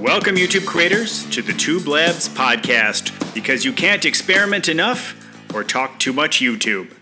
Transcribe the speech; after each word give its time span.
Welcome, 0.00 0.36
YouTube 0.36 0.64
creators, 0.64 1.28
to 1.30 1.42
the 1.42 1.52
Tube 1.52 1.88
Labs 1.88 2.28
podcast 2.28 3.34
because 3.34 3.64
you 3.64 3.72
can't 3.72 4.04
experiment 4.04 4.68
enough 4.68 5.16
or 5.52 5.64
talk 5.64 5.98
too 5.98 6.12
much 6.12 6.38
YouTube. 6.38 6.92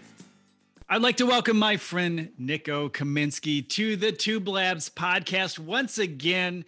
I'd 0.88 1.02
like 1.02 1.18
to 1.18 1.26
welcome 1.26 1.58
my 1.58 1.76
friend 1.76 2.30
Nico 2.38 2.88
Kaminsky 2.88 3.68
to 3.68 3.96
the 3.96 4.12
Tube 4.12 4.48
Labs 4.48 4.88
podcast 4.88 5.58
once 5.58 5.98
again. 5.98 6.64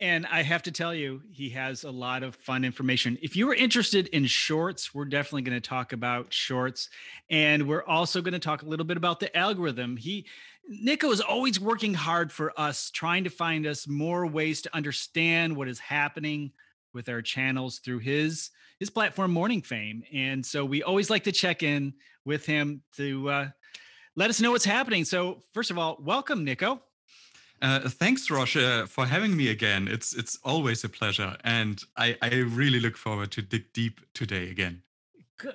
And 0.00 0.26
I 0.26 0.42
have 0.42 0.64
to 0.64 0.72
tell 0.72 0.92
you, 0.92 1.22
he 1.30 1.50
has 1.50 1.84
a 1.84 1.90
lot 1.92 2.24
of 2.24 2.34
fun 2.34 2.64
information. 2.64 3.16
If 3.22 3.36
you 3.36 3.48
are 3.50 3.54
interested 3.54 4.08
in 4.08 4.26
shorts, 4.26 4.92
we're 4.92 5.04
definitely 5.04 5.42
going 5.42 5.60
to 5.60 5.68
talk 5.68 5.92
about 5.92 6.34
shorts. 6.34 6.88
And 7.30 7.68
we're 7.68 7.84
also 7.84 8.22
going 8.22 8.32
to 8.32 8.40
talk 8.40 8.62
a 8.62 8.66
little 8.66 8.86
bit 8.86 8.96
about 8.96 9.20
the 9.20 9.34
algorithm. 9.36 9.96
He 9.96 10.26
Nico 10.70 11.10
is 11.10 11.20
always 11.20 11.58
working 11.58 11.94
hard 11.94 12.30
for 12.30 12.52
us, 12.58 12.92
trying 12.92 13.24
to 13.24 13.30
find 13.30 13.66
us 13.66 13.88
more 13.88 14.24
ways 14.24 14.62
to 14.62 14.74
understand 14.74 15.56
what 15.56 15.66
is 15.66 15.80
happening 15.80 16.52
with 16.94 17.08
our 17.08 17.20
channels 17.22 17.80
through 17.80 17.98
his 17.98 18.50
his 18.78 18.88
platform 18.88 19.32
Morning 19.32 19.62
Fame. 19.62 20.04
And 20.12 20.46
so 20.46 20.64
we 20.64 20.82
always 20.82 21.10
like 21.10 21.24
to 21.24 21.32
check 21.32 21.62
in 21.64 21.92
with 22.24 22.46
him 22.46 22.82
to 22.96 23.28
uh, 23.28 23.48
let 24.14 24.30
us 24.30 24.40
know 24.40 24.52
what's 24.52 24.64
happening. 24.64 25.04
So 25.04 25.42
first 25.52 25.72
of 25.72 25.76
all, 25.76 25.98
welcome, 26.00 26.44
Nico. 26.44 26.80
Uh, 27.60 27.80
thanks, 27.88 28.30
Rosh, 28.30 28.56
uh, 28.56 28.86
for 28.86 29.04
having 29.04 29.36
me 29.36 29.48
again. 29.48 29.88
It's 29.88 30.14
it's 30.14 30.38
always 30.44 30.84
a 30.84 30.88
pleasure, 30.88 31.36
and 31.42 31.82
I, 31.96 32.16
I 32.22 32.36
really 32.36 32.78
look 32.78 32.96
forward 32.96 33.32
to 33.32 33.42
dig 33.42 33.72
deep 33.72 34.00
today 34.14 34.50
again. 34.50 34.82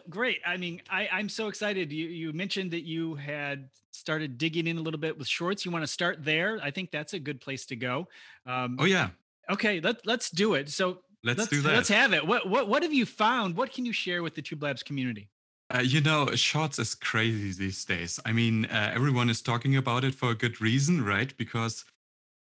Great. 0.10 0.40
I 0.46 0.58
mean, 0.58 0.82
I, 0.90 1.10
I'm 1.12 1.30
so 1.30 1.48
excited. 1.48 1.92
You 1.92 2.08
you 2.08 2.34
mentioned 2.34 2.72
that 2.72 2.84
you 2.84 3.16
had 3.16 3.70
started 3.92 4.38
digging 4.38 4.68
in 4.68 4.78
a 4.78 4.82
little 4.82 5.00
bit 5.00 5.18
with 5.18 5.28
shorts. 5.28 5.66
You 5.66 5.72
want 5.72 5.84
to 5.84 5.88
start 5.88 6.24
there? 6.24 6.60
I 6.62 6.72
think 6.72 6.92
that's 6.92 7.14
a 7.14 7.20
good 7.20 7.42
place 7.42 7.66
to 7.68 7.76
go. 7.76 8.08
Um, 8.46 8.78
oh 8.80 8.86
yeah. 8.86 9.10
Okay. 9.50 9.80
Let 9.80 10.06
let's 10.06 10.30
do 10.30 10.54
it. 10.56 10.70
So 10.70 11.00
let's, 11.24 11.40
let's 11.40 11.50
do 11.50 11.62
that. 11.62 11.74
Let's 11.74 11.90
have 11.90 12.14
it. 12.14 12.26
What 12.26 12.50
what 12.50 12.68
what 12.68 12.84
have 12.84 12.94
you 12.94 13.06
found? 13.06 13.56
What 13.56 13.74
can 13.74 13.86
you 13.86 13.94
share 13.94 14.24
with 14.24 14.36
the 14.36 14.42
Tube 14.42 14.64
Labs 14.64 14.84
community? 14.84 15.30
Uh, 15.74 15.80
you 15.80 16.00
know, 16.00 16.28
shorts 16.36 16.78
is 16.78 16.94
crazy 16.94 17.52
these 17.54 17.84
days. 17.86 18.20
I 18.24 18.34
mean, 18.34 18.66
uh, 18.66 18.92
everyone 18.94 19.30
is 19.32 19.42
talking 19.42 19.76
about 19.78 20.04
it 20.04 20.14
for 20.14 20.30
a 20.30 20.36
good 20.36 20.62
reason, 20.62 21.04
right? 21.04 21.36
Because 21.38 21.86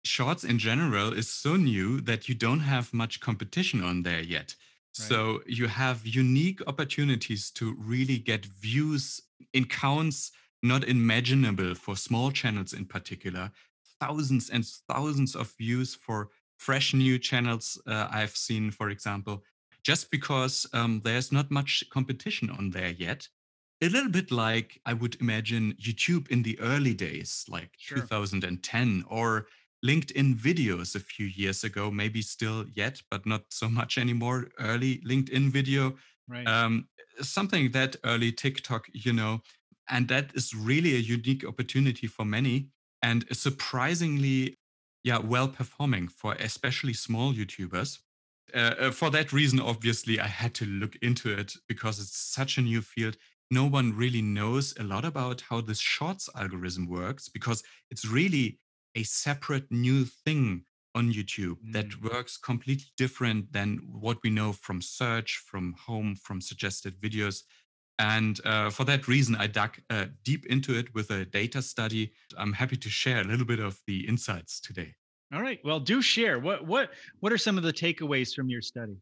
shorts 0.05 0.43
in 0.43 0.59
general 0.59 1.13
is 1.13 1.29
so 1.29 1.55
new 1.55 2.01
that 2.01 2.29
you 2.29 2.35
don't 2.35 2.61
have 2.61 2.93
much 2.93 3.21
competition 3.21 3.83
on 3.83 4.03
there 4.03 4.21
yet. 4.21 4.57
So 4.93 5.43
you 5.47 5.69
have 5.69 6.07
unique 6.07 6.61
opportunities 6.67 7.51
to 7.53 7.75
really 7.79 8.19
get 8.19 8.45
views 8.47 9.21
in 9.53 9.65
counts 9.67 10.33
not 10.63 10.85
imaginable 10.85 11.75
for 11.75 11.97
small 11.97 12.31
channels 12.31 12.73
in 12.73 12.87
particular. 12.87 13.51
Thousands 14.01 14.51
and 14.51 14.65
thousands 14.67 15.35
of 15.35 15.53
views 15.57 15.95
for 15.95 16.31
fresh 16.57 16.95
new 16.95 17.19
channels 17.19 17.81
uh, 17.87 18.09
I've 18.11 18.37
seen, 18.37 18.71
for 18.71 18.91
example, 18.91 19.45
just 19.83 20.11
because 20.11 20.67
um, 20.73 21.01
there's 21.05 21.33
not 21.33 21.51
much 21.51 21.83
competition 21.91 22.51
on 22.51 22.71
there 22.71 22.91
yet. 22.91 23.29
A 23.81 23.89
little 23.89 24.11
bit 24.11 24.31
like 24.31 24.81
I 24.87 24.93
would 24.95 25.21
imagine 25.21 25.75
YouTube 25.75 26.29
in 26.31 26.43
the 26.43 26.59
early 26.61 26.95
days, 26.95 27.45
like 27.49 27.77
sure. 27.79 27.99
2010, 27.99 29.05
or 29.09 29.49
LinkedIn 29.85 30.37
videos 30.37 30.95
a 30.95 31.01
few 31.01 31.27
years 31.27 31.65
ago, 31.65 31.91
maybe 31.91 32.23
still 32.23 32.65
yet, 32.75 33.03
but 33.11 33.27
not 33.27 33.43
so 33.51 33.69
much 33.69 33.99
anymore. 33.99 34.49
Early 34.59 34.99
LinkedIn 34.99 35.51
video, 35.51 35.95
right. 36.29 36.47
um, 36.47 36.89
something 37.21 37.73
that 37.73 37.97
early 38.05 38.33
TikTok, 38.33 38.87
you 38.93 39.13
know, 39.13 39.43
and 39.91 40.09
that 40.09 40.31
is 40.35 40.55
really 40.55 40.95
a 40.95 40.99
unique 40.99 41.45
opportunity 41.45 42.07
for 42.07 42.25
many 42.25 42.69
and 43.03 43.25
surprisingly, 43.33 44.59
yeah, 45.03 45.19
well 45.19 45.49
performing 45.49 46.09
for 46.09 46.35
especially 46.35 46.93
small 46.93 47.35
YouTubers. 47.35 47.99
Uh, 48.55 48.59
uh, 48.59 48.91
for 48.91 49.11
that 49.11 49.33
reason, 49.33 49.61
obviously, 49.61 50.21
I 50.21 50.27
had 50.27 50.55
to 50.55 50.67
look 50.67 50.97
into 51.03 51.33
it 51.33 51.55
because 51.69 51.99
it's 51.99 52.17
such 52.17 52.59
a 52.59 52.63
new 52.63 52.81
field. 52.81 53.17
No 53.51 53.67
one 53.67 53.95
really 53.95 54.23
knows 54.23 54.75
a 54.79 54.85
lot 54.85 55.05
about 55.05 55.43
how 55.43 55.61
this 55.61 55.79
shorts 55.79 56.29
algorithm 56.37 56.89
works 56.89 57.29
because 57.29 57.63
it's 57.91 58.07
really 58.07 58.61
a 58.95 59.03
separate 59.03 59.71
new 59.71 60.05
thing 60.05 60.65
on 60.95 61.13
YouTube 61.13 61.57
mm. 61.65 61.73
that 61.73 62.03
works 62.03 62.37
completely 62.37 62.87
different 62.97 63.53
than 63.53 63.81
what 63.91 64.19
we 64.23 64.31
know 64.31 64.53
from 64.53 64.81
search, 64.83 65.43
from 65.47 65.75
home, 65.75 66.15
from 66.17 66.41
suggested 66.41 67.01
videos. 67.01 67.43
And 67.99 68.41
uh, 68.45 68.71
for 68.71 68.85
that 68.85 69.07
reason, 69.07 69.37
I 69.37 69.47
dug 69.47 69.77
uh, 69.91 70.07
deep 70.25 70.47
into 70.47 70.77
it 70.77 70.93
with 70.95 71.11
a 71.11 71.25
data 71.25 71.63
study. 71.63 72.13
I'm 72.37 72.53
happy 72.53 72.77
to 72.77 72.89
share 72.89 73.21
a 73.21 73.25
little 73.25 73.47
bit 73.47 73.61
of 73.61 73.79
the 73.87 74.07
insights 74.09 74.61
today. 74.61 74.95
All 75.33 75.41
right. 75.41 75.61
Well, 75.65 75.81
do 75.81 76.03
share. 76.03 76.39
What 76.39 76.67
what 76.67 76.91
what 77.21 77.33
are 77.33 77.39
some 77.39 77.57
of 77.57 77.63
the 77.63 77.73
takeaways 77.73 78.35
from 78.35 78.51
your 78.51 78.61
study? 78.61 78.97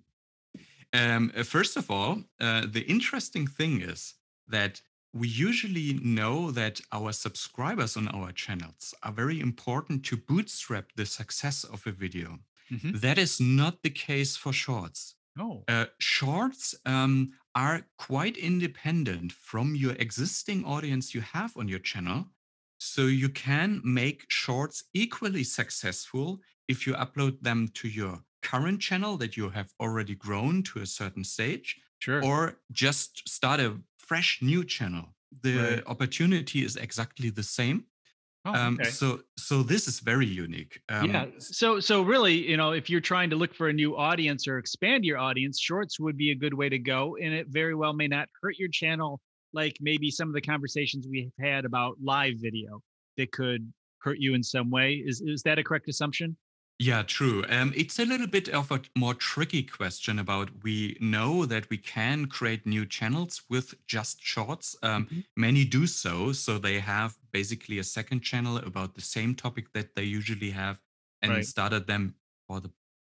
Um, 0.92 1.32
uh, 1.36 1.42
first 1.42 1.76
of 1.76 1.90
all, 1.90 2.22
uh, 2.40 2.66
the 2.70 2.82
interesting 2.82 3.46
thing 3.46 3.80
is 3.80 4.14
that 4.48 4.80
we 5.12 5.28
usually 5.28 5.98
know 6.02 6.50
that 6.52 6.80
our 6.92 7.12
subscribers 7.12 7.96
on 7.96 8.08
our 8.08 8.32
channels 8.32 8.94
are 9.02 9.12
very 9.12 9.40
important 9.40 10.04
to 10.04 10.16
bootstrap 10.16 10.92
the 10.96 11.06
success 11.06 11.64
of 11.64 11.86
a 11.86 11.92
video. 11.92 12.38
Mm-hmm. 12.70 12.98
That 12.98 13.18
is 13.18 13.40
not 13.40 13.82
the 13.82 13.90
case 13.90 14.36
for 14.36 14.52
shorts. 14.52 15.16
Oh. 15.38 15.64
Uh, 15.68 15.86
shorts 15.98 16.74
um, 16.86 17.32
are 17.54 17.82
quite 17.98 18.36
independent 18.36 19.32
from 19.32 19.74
your 19.74 19.92
existing 19.92 20.64
audience 20.64 21.14
you 21.14 21.20
have 21.20 21.56
on 21.56 21.68
your 21.68 21.80
channel. 21.80 22.26
So 22.78 23.02
you 23.06 23.28
can 23.28 23.80
make 23.84 24.24
shorts 24.28 24.84
equally 24.94 25.44
successful 25.44 26.40
if 26.68 26.86
you 26.86 26.94
upload 26.94 27.40
them 27.42 27.68
to 27.74 27.88
your 27.88 28.20
current 28.42 28.80
channel 28.80 29.16
that 29.18 29.36
you 29.36 29.50
have 29.50 29.70
already 29.80 30.14
grown 30.14 30.62
to 30.62 30.80
a 30.80 30.86
certain 30.86 31.24
stage. 31.24 31.80
Sure. 32.00 32.24
Or 32.24 32.56
just 32.72 33.28
start 33.28 33.60
a 33.60 33.76
fresh 33.98 34.40
new 34.42 34.64
channel. 34.64 35.14
The 35.42 35.56
right. 35.56 35.82
opportunity 35.86 36.64
is 36.64 36.76
exactly 36.76 37.30
the 37.30 37.44
same. 37.44 37.84
Oh, 38.46 38.54
um, 38.54 38.78
okay. 38.80 38.88
so 38.88 39.20
so 39.36 39.62
this 39.62 39.86
is 39.86 40.00
very 40.00 40.26
unique. 40.26 40.80
Um, 40.88 41.10
yeah. 41.10 41.26
So 41.38 41.78
so 41.78 42.02
really, 42.02 42.48
you 42.48 42.56
know, 42.56 42.72
if 42.72 42.88
you're 42.88 43.00
trying 43.00 43.28
to 43.30 43.36
look 43.36 43.54
for 43.54 43.68
a 43.68 43.72
new 43.72 43.96
audience 43.96 44.48
or 44.48 44.56
expand 44.56 45.04
your 45.04 45.18
audience, 45.18 45.60
shorts 45.60 46.00
would 46.00 46.16
be 46.16 46.30
a 46.30 46.34
good 46.34 46.54
way 46.54 46.70
to 46.70 46.78
go, 46.78 47.16
and 47.22 47.34
it 47.34 47.48
very 47.48 47.74
well 47.74 47.92
may 47.92 48.08
not 48.08 48.28
hurt 48.42 48.58
your 48.58 48.70
channel, 48.70 49.20
like 49.52 49.76
maybe 49.80 50.10
some 50.10 50.28
of 50.28 50.34
the 50.34 50.40
conversations 50.40 51.06
we've 51.08 51.30
had 51.38 51.66
about 51.66 51.96
live 52.02 52.34
video 52.38 52.80
that 53.18 53.30
could 53.30 53.70
hurt 53.98 54.18
you 54.18 54.32
in 54.34 54.42
some 54.42 54.70
way. 54.70 54.94
Is 54.94 55.20
is 55.20 55.42
that 55.42 55.58
a 55.58 55.62
correct 55.62 55.88
assumption? 55.88 56.34
Yeah, 56.80 57.02
true. 57.02 57.44
Um, 57.50 57.74
it's 57.76 57.98
a 57.98 58.06
little 58.06 58.26
bit 58.26 58.48
of 58.48 58.70
a 58.70 58.80
more 58.96 59.12
tricky 59.12 59.62
question 59.62 60.18
about 60.18 60.48
we 60.62 60.96
know 60.98 61.44
that 61.44 61.68
we 61.68 61.76
can 61.76 62.24
create 62.24 62.64
new 62.64 62.86
channels 62.86 63.42
with 63.50 63.74
just 63.86 64.22
shorts. 64.22 64.74
Um, 64.82 65.04
mm-hmm. 65.04 65.20
Many 65.36 65.66
do 65.66 65.86
so. 65.86 66.32
So 66.32 66.56
they 66.56 66.80
have 66.80 67.18
basically 67.32 67.78
a 67.80 67.84
second 67.84 68.20
channel 68.20 68.56
about 68.56 68.94
the 68.94 69.02
same 69.02 69.34
topic 69.34 69.74
that 69.74 69.94
they 69.94 70.04
usually 70.04 70.52
have 70.52 70.80
and 71.20 71.32
right. 71.32 71.44
started 71.44 71.86
them 71.86 72.14
for 72.48 72.60
the 72.60 72.70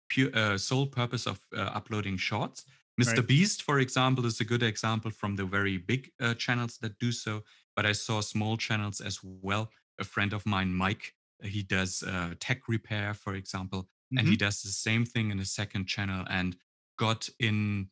pure 0.09 0.35
uh, 0.35 0.57
sole 0.57 0.87
purpose 0.87 1.27
of 1.27 1.39
uh, 1.55 1.59
uploading 1.61 2.17
shorts. 2.17 2.65
Mr. 2.99 3.17
Right. 3.17 3.27
Beast, 3.27 3.61
for 3.61 3.77
example, 3.79 4.25
is 4.25 4.39
a 4.39 4.45
good 4.45 4.63
example 4.63 5.11
from 5.11 5.35
the 5.35 5.45
very 5.45 5.77
big 5.77 6.11
uh, 6.19 6.33
channels 6.33 6.79
that 6.81 6.97
do 6.97 7.11
so. 7.11 7.43
But 7.75 7.85
I 7.85 7.91
saw 7.91 8.21
small 8.21 8.57
channels 8.57 8.99
as 8.99 9.19
well. 9.23 9.69
A 9.99 10.03
friend 10.03 10.33
of 10.33 10.43
mine, 10.47 10.73
Mike, 10.73 11.13
he 11.43 11.63
does 11.63 12.03
uh, 12.03 12.33
tech 12.39 12.67
repair, 12.67 13.13
for 13.13 13.35
example, 13.35 13.83
mm-hmm. 13.83 14.17
and 14.19 14.27
he 14.27 14.35
mm-hmm. 14.35 14.45
does 14.45 14.61
the 14.61 14.69
same 14.69 15.05
thing 15.05 15.31
in 15.31 15.39
a 15.39 15.45
second 15.45 15.85
channel 15.85 16.25
and 16.29 16.55
got 16.97 17.29
in 17.39 17.89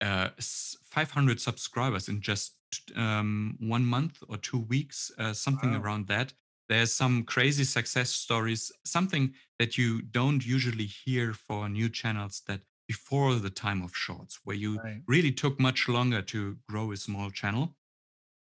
uh, 0.00 0.28
500 0.38 1.40
subscribers 1.40 2.08
in 2.08 2.20
just 2.20 2.54
um, 2.96 3.56
one 3.60 3.84
month 3.84 4.22
or 4.28 4.36
two 4.36 4.60
weeks, 4.60 5.10
uh, 5.18 5.32
something 5.32 5.72
wow. 5.72 5.80
around 5.80 6.06
that. 6.08 6.32
There's 6.68 6.92
some 6.92 7.24
crazy 7.24 7.64
success 7.64 8.10
stories, 8.10 8.72
something 8.84 9.34
that 9.58 9.76
you 9.76 10.02
don't 10.02 10.44
usually 10.44 10.86
hear 10.86 11.34
for 11.34 11.68
new 11.68 11.88
channels 11.88 12.42
that 12.48 12.60
before 12.88 13.34
the 13.34 13.50
time 13.50 13.82
of 13.82 13.94
shorts, 13.94 14.40
where 14.44 14.56
you 14.56 14.78
right. 14.78 15.00
really 15.06 15.32
took 15.32 15.58
much 15.60 15.88
longer 15.88 16.22
to 16.22 16.56
grow 16.68 16.92
a 16.92 16.96
small 16.96 17.30
channel. 17.30 17.74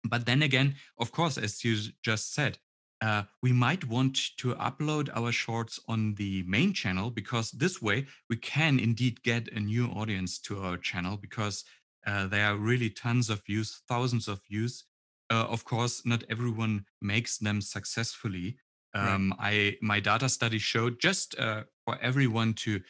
But 0.04 0.26
then 0.26 0.42
again, 0.42 0.76
of 0.98 1.12
course, 1.12 1.36
as 1.36 1.62
you 1.64 1.76
just 2.02 2.34
said, 2.34 2.58
uh, 3.02 3.22
we 3.42 3.52
might 3.52 3.88
want 3.88 4.36
to 4.36 4.54
upload 4.56 5.08
our 5.14 5.32
shorts 5.32 5.80
on 5.88 6.14
the 6.14 6.42
main 6.46 6.72
channel 6.72 7.10
because 7.10 7.50
this 7.52 7.80
way 7.80 8.06
we 8.28 8.36
can 8.36 8.78
indeed 8.78 9.22
get 9.22 9.48
a 9.52 9.60
new 9.60 9.86
audience 9.86 10.38
to 10.38 10.60
our 10.62 10.76
channel 10.76 11.16
because 11.16 11.64
uh, 12.06 12.26
there 12.26 12.46
are 12.46 12.56
really 12.56 12.90
tons 12.90 13.30
of 13.30 13.42
views, 13.44 13.82
thousands 13.88 14.28
of 14.28 14.40
views. 14.48 14.84
Uh, 15.30 15.46
of 15.48 15.64
course, 15.64 16.02
not 16.04 16.24
everyone 16.28 16.84
makes 17.00 17.38
them 17.38 17.60
successfully. 17.60 18.56
Um, 18.94 19.34
right. 19.38 19.76
I 19.76 19.76
my 19.80 20.00
data 20.00 20.28
study 20.28 20.58
showed 20.58 21.00
just 21.00 21.38
uh, 21.38 21.62
for 21.84 21.98
everyone 22.02 22.54
to 22.54 22.80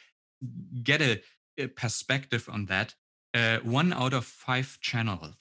get 0.83 1.01
a, 1.01 1.21
a 1.57 1.67
perspective 1.67 2.49
on 2.51 2.65
that. 2.65 2.95
Uh, 3.33 3.59
one 3.59 3.93
out 3.93 4.13
of 4.13 4.25
five 4.25 4.77
channels, 4.81 5.35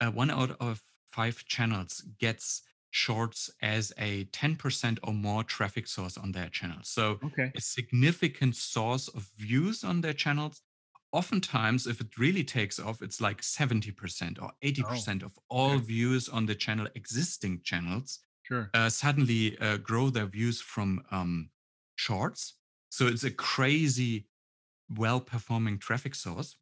uh, 0.00 0.10
one 0.10 0.30
out 0.30 0.56
of 0.60 0.82
five 1.12 1.44
channels 1.44 2.02
gets 2.18 2.62
shorts 3.04 3.50
as 3.62 3.92
a 3.98 4.24
10% 4.26 4.98
or 5.04 5.12
more 5.14 5.44
traffic 5.44 5.86
source 5.86 6.16
on 6.18 6.32
their 6.32 6.48
channel. 6.48 6.80
So 6.82 7.20
Okay. 7.22 7.52
a 7.56 7.60
significant 7.60 8.56
source 8.56 9.08
of 9.08 9.22
views 9.36 9.84
on 9.84 10.00
their 10.02 10.14
channels. 10.14 10.62
Oftentimes, 11.12 11.86
if 11.86 12.00
it 12.00 12.18
really 12.18 12.44
takes 12.44 12.78
off, 12.78 13.00
it's 13.02 13.20
like 13.20 13.42
70% 13.42 14.38
or 14.42 14.52
80% 14.62 15.22
of 15.22 15.38
all 15.48 15.78
okay. 15.78 15.84
views 15.92 16.28
on 16.28 16.46
the 16.46 16.54
channel, 16.54 16.88
existing 16.94 17.62
channels, 17.62 18.20
Sure. 18.42 18.74
uh, 18.74 18.90
suddenly 18.90 19.58
uh, 19.58 19.78
grow 19.78 20.10
their 20.10 20.26
views 20.26 20.60
from 20.60 21.04
um, 21.10 21.50
shorts. 21.96 22.60
So 22.90 23.06
it's 23.06 23.24
a 23.24 23.30
crazy, 23.30 24.28
well 24.90 25.20
performing 25.20 25.78
traffic 25.78 26.14
source. 26.14 26.56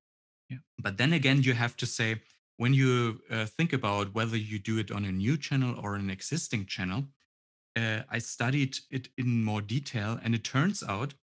Yeah. 0.48 0.58
But 0.78 0.96
then 0.98 1.12
again, 1.12 1.42
you 1.42 1.54
have 1.54 1.76
to 1.78 1.86
say, 1.86 2.22
when 2.56 2.72
you 2.74 3.20
uh, 3.30 3.46
think 3.46 3.72
about 3.72 4.14
whether 4.14 4.36
you 4.36 4.58
do 4.58 4.78
it 4.78 4.90
on 4.90 5.04
a 5.04 5.12
new 5.12 5.36
channel 5.36 5.78
or 5.82 5.94
an 5.94 6.10
existing 6.10 6.66
channel, 6.66 7.04
uh, 7.76 8.00
I 8.10 8.18
studied 8.18 8.78
it 8.90 9.08
in 9.18 9.44
more 9.44 9.60
detail, 9.60 10.18
and 10.22 10.34
it 10.34 10.44
turns 10.44 10.82
out 10.82 11.14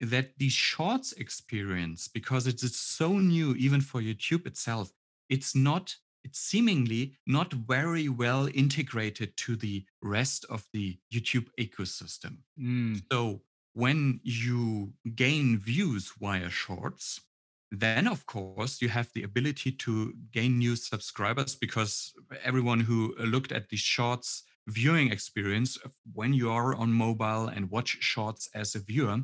that 0.00 0.36
the 0.38 0.48
shorts 0.48 1.12
experience, 1.12 2.08
because 2.08 2.48
it 2.48 2.62
is 2.62 2.76
so 2.76 3.18
new, 3.18 3.54
even 3.54 3.80
for 3.80 4.00
YouTube 4.00 4.46
itself, 4.46 4.92
it's 5.28 5.54
not, 5.54 5.94
it's 6.24 6.40
seemingly 6.40 7.14
not 7.26 7.52
very 7.52 8.08
well 8.08 8.48
integrated 8.52 9.36
to 9.36 9.54
the 9.54 9.84
rest 10.02 10.44
of 10.50 10.66
the 10.72 10.98
YouTube 11.14 11.46
ecosystem. 11.58 12.38
Mm, 12.60 13.00
So 13.12 13.42
when 13.74 14.20
you 14.24 14.92
gain 15.14 15.58
views 15.58 16.12
via 16.20 16.50
shorts, 16.50 17.20
then 17.72 18.06
of 18.06 18.24
course 18.26 18.82
you 18.82 18.88
have 18.88 19.08
the 19.14 19.22
ability 19.22 19.72
to 19.72 20.12
gain 20.30 20.58
new 20.58 20.76
subscribers 20.76 21.54
because 21.54 22.12
everyone 22.44 22.80
who 22.80 23.14
looked 23.18 23.50
at 23.50 23.68
the 23.70 23.76
shorts 23.76 24.44
viewing 24.68 25.10
experience 25.10 25.78
when 26.12 26.32
you 26.32 26.50
are 26.50 26.74
on 26.74 26.92
mobile 26.92 27.48
and 27.48 27.70
watch 27.70 27.96
shorts 28.00 28.48
as 28.54 28.74
a 28.74 28.78
viewer 28.78 29.18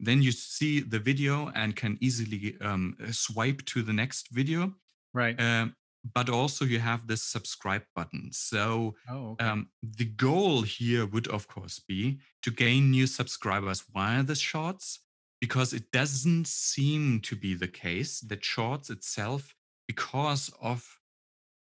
then 0.00 0.22
you 0.22 0.32
see 0.32 0.80
the 0.80 0.98
video 0.98 1.52
and 1.54 1.76
can 1.76 1.96
easily 2.00 2.56
um, 2.62 2.96
swipe 3.12 3.64
to 3.66 3.82
the 3.82 3.92
next 3.92 4.28
video 4.32 4.72
right. 5.14 5.38
um, 5.38 5.76
but 6.14 6.28
also 6.28 6.64
you 6.64 6.78
have 6.78 7.06
this 7.06 7.22
subscribe 7.22 7.82
button. 7.94 8.30
So 8.32 8.94
oh, 9.08 9.32
okay. 9.32 9.44
um, 9.44 9.68
the 9.82 10.06
goal 10.06 10.62
here 10.62 11.06
would, 11.06 11.28
of 11.28 11.46
course, 11.46 11.78
be 11.78 12.18
to 12.42 12.50
gain 12.50 12.90
new 12.90 13.06
subscribers 13.06 13.84
via 13.94 14.22
the 14.22 14.34
shorts, 14.34 15.00
because 15.42 15.72
it 15.72 15.90
doesn't 15.90 16.46
seem 16.46 17.18
to 17.18 17.34
be 17.34 17.52
the 17.52 17.66
case 17.66 18.20
that 18.20 18.44
shorts 18.44 18.90
itself, 18.90 19.56
because 19.88 20.54
of 20.62 21.00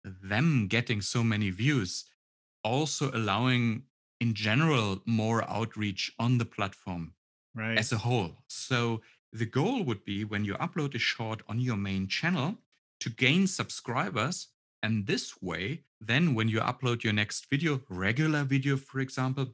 them 0.04 0.68
getting 0.68 1.00
so 1.02 1.24
many 1.24 1.50
views, 1.50 2.04
also 2.62 3.10
allowing 3.14 3.84
in 4.20 4.34
general 4.34 5.02
more 5.06 5.50
outreach 5.50 6.12
on 6.20 6.38
the 6.38 6.44
platform 6.44 7.14
right. 7.56 7.78
as 7.78 7.94
a 7.94 7.98
whole. 7.98 8.34
So 8.48 9.00
the 9.32 9.46
goal 9.46 9.84
would 9.84 10.04
be 10.04 10.26
when 10.26 10.44
you 10.44 10.56
upload 10.56 10.94
a 10.94 11.00
short 11.00 11.42
on 11.48 11.62
your 11.62 11.78
main 11.78 12.08
channel 12.08 12.58
to 13.00 13.10
gain 13.10 13.48
subscribers. 13.48 14.50
And 14.84 15.08
this 15.08 15.42
way, 15.42 15.84
then 16.02 16.36
when 16.36 16.50
you 16.50 16.60
upload 16.60 17.06
your 17.06 17.14
next 17.14 17.50
video, 17.50 17.80
regular 17.88 18.44
video, 18.44 18.76
for 18.76 19.00
example, 19.00 19.48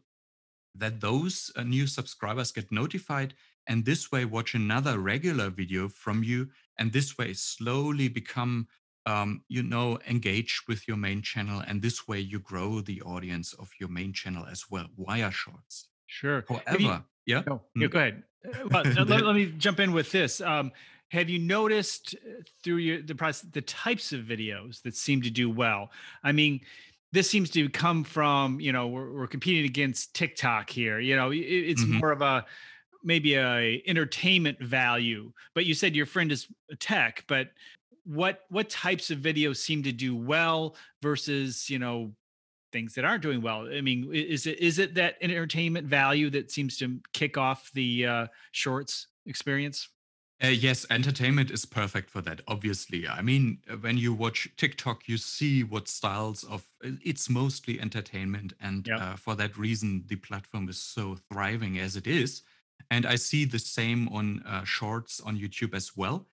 that 0.74 1.00
those 1.00 1.51
uh, 1.56 1.62
new 1.62 1.86
subscribers 1.86 2.51
get 2.51 2.71
notified 2.71 3.36
and 3.68 3.86
this 3.86 4.12
way 4.12 4.26
watch 4.26 4.54
another 4.56 5.00
regular 5.00 5.50
video 5.50 5.88
from 5.90 6.24
you 6.24 6.50
and 6.78 6.92
this 6.94 7.18
way 7.18 7.34
slowly 7.34 8.08
become 8.08 8.68
um, 9.06 9.44
you 9.48 9.62
know 9.64 10.00
engaged 10.08 10.68
with 10.68 10.88
your 10.88 10.98
main 10.98 11.22
channel 11.22 11.62
and 11.68 11.82
this 11.82 12.08
way 12.08 12.20
you 12.20 12.40
grow 12.40 12.82
the 12.82 13.02
audience 13.04 13.54
of 13.54 13.70
your 13.80 13.90
main 13.90 14.12
channel 14.14 14.46
as 14.46 14.66
well 14.70 14.88
via 14.98 15.32
shorts 15.32 15.90
sure. 16.08 16.44
Have 16.68 16.82
you- 16.82 16.88
yeah 17.26 17.44
Oh, 17.48 17.62
yeah, 17.76 17.88
Mm. 17.88 17.92
go 17.92 18.00
ahead. 18.00 18.24
Uh, 18.46 18.68
Well, 18.72 18.84
let, 19.08 19.26
let 19.26 19.36
me 19.36 19.52
jump 19.58 19.80
in 19.80 19.92
with 19.94 20.12
this. 20.12 20.40
Um, 20.42 20.72
have 21.10 21.28
you 21.30 21.40
noticed 21.40 22.16
uh, 22.16 22.42
through 22.64 22.78
your 22.78 23.02
the 23.02 23.16
process 23.16 23.50
the 23.52 23.62
types 23.62 24.14
of 24.14 24.26
videos 24.26 24.82
that 24.84 24.96
seem 24.96 25.22
to 25.24 25.30
do 25.32 25.50
well? 25.50 25.90
I 26.24 26.32
mean, 26.32 26.62
this 27.12 27.30
seems 27.30 27.50
to 27.52 27.70
come 27.70 28.04
from 28.04 28.60
you 28.60 28.72
know 28.72 28.88
we're, 28.88 29.12
we're 29.12 29.28
competing 29.28 29.66
against 29.66 30.14
TikTok 30.16 30.70
here. 30.70 31.00
You 31.00 31.16
know, 31.16 31.32
it, 31.32 31.38
it's 31.72 31.84
Mhm. 31.84 32.00
more 32.00 32.12
of 32.12 32.22
a 32.22 32.46
maybe 33.06 33.36
a 33.36 33.81
entertainment 33.86 34.60
value. 34.62 35.31
But 35.54 35.66
you 35.66 35.74
said 35.74 35.96
your 35.96 36.06
friend 36.06 36.31
is 36.31 36.48
tech, 36.80 37.24
but 37.28 37.52
what 38.04 38.42
what 38.50 38.69
types 38.69 39.12
of 39.12 39.19
videos 39.19 39.57
seem 39.57 39.84
to 39.84 39.92
do 39.92 40.16
well 40.16 40.75
versus 41.02 41.69
you 41.69 41.80
know 41.80 42.13
things 42.72 42.94
that 42.96 43.06
aren't 43.06 43.24
doing 43.24 43.42
well. 43.42 43.72
I 43.72 43.80
mean, 43.81 44.13
is 44.13 44.46
it 44.48 44.60
is 44.60 44.80
it 44.80 44.96
that 44.96 45.16
entertainment 45.22 45.88
value 45.88 46.30
that 46.31 46.52
seems 46.52 46.78
to 46.80 47.00
kick 47.13 47.38
off 47.38 47.72
the 47.74 48.06
uh, 48.06 48.28
shorts 48.52 49.07
experience? 49.25 49.88
Uh, 50.44 50.48
yes, 50.48 50.86
entertainment 50.90 51.50
is 51.50 51.66
perfect 51.66 52.10
for 52.10 52.19
that. 52.22 52.42
Obviously, 52.50 53.07
I 53.07 53.22
mean, 53.22 53.60
when 53.80 53.98
you 53.98 54.13
watch 54.13 54.50
TikTok, 54.57 55.07
you 55.07 55.18
see 55.18 55.63
what 55.63 55.88
styles 55.88 56.44
of 56.44 56.69
it's 56.81 57.30
mostly 57.30 57.80
entertainment, 57.80 58.54
and 58.60 58.86
Yep. 58.86 59.00
uh, 59.00 59.16
for 59.16 59.36
that 59.36 59.57
reason, 59.57 60.04
the 60.07 60.18
platform 60.18 60.68
is 60.68 60.78
so 60.78 61.16
thriving 61.31 61.80
as 61.80 61.96
it 61.96 62.07
is. 62.07 62.44
And 62.89 63.06
I 63.06 63.16
see 63.16 63.45
the 63.45 63.60
same 63.60 64.07
on 64.10 64.42
uh, 64.45 64.63
Shorts 64.63 65.19
on 65.19 65.38
YouTube 65.38 65.74
as 65.74 65.95
well. 65.95 66.27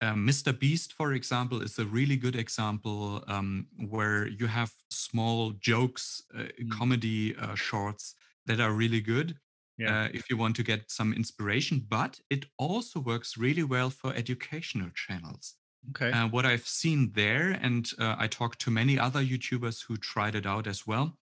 Um, 0.00 0.24
Mr. 0.26 0.52
Beast, 0.52 0.92
for 0.92 1.12
example, 1.14 1.62
is 1.62 1.78
a 1.78 1.86
really 1.86 2.16
good 2.16 2.36
example 2.36 3.24
um, 3.28 3.68
where 3.88 4.26
you 4.28 4.46
have 4.46 4.72
small 4.90 5.52
jokes, 5.52 6.22
uh, 6.34 6.48
Mm. 6.60 6.70
comedy 6.70 7.34
uh, 7.36 7.54
shorts 7.54 8.14
that 8.46 8.60
are 8.60 8.72
really 8.72 9.00
good 9.00 9.38
Yeah. 9.78 10.04
uh, 10.04 10.08
if 10.12 10.28
you 10.30 10.36
want 10.36 10.56
to 10.56 10.62
get 10.62 10.90
some 10.90 11.12
inspiration, 11.14 11.80
but 11.88 12.20
it 12.30 12.46
also 12.58 13.00
works 13.00 13.36
really 13.36 13.62
well 13.64 13.90
for 13.90 14.14
educational 14.14 14.90
channels. 14.90 15.56
Okay. 15.90 16.10
Uh, 16.10 16.28
what 16.28 16.44
I've 16.46 16.66
seen 16.66 17.12
there, 17.12 17.50
and 17.50 17.90
uh, 17.98 18.16
I 18.18 18.26
talked 18.28 18.60
to 18.62 18.70
many 18.70 18.98
other 18.98 19.22
YouTubers 19.22 19.84
who 19.86 19.96
tried 19.96 20.34
it 20.34 20.46
out 20.46 20.66
as 20.66 20.86
well, 20.86 21.18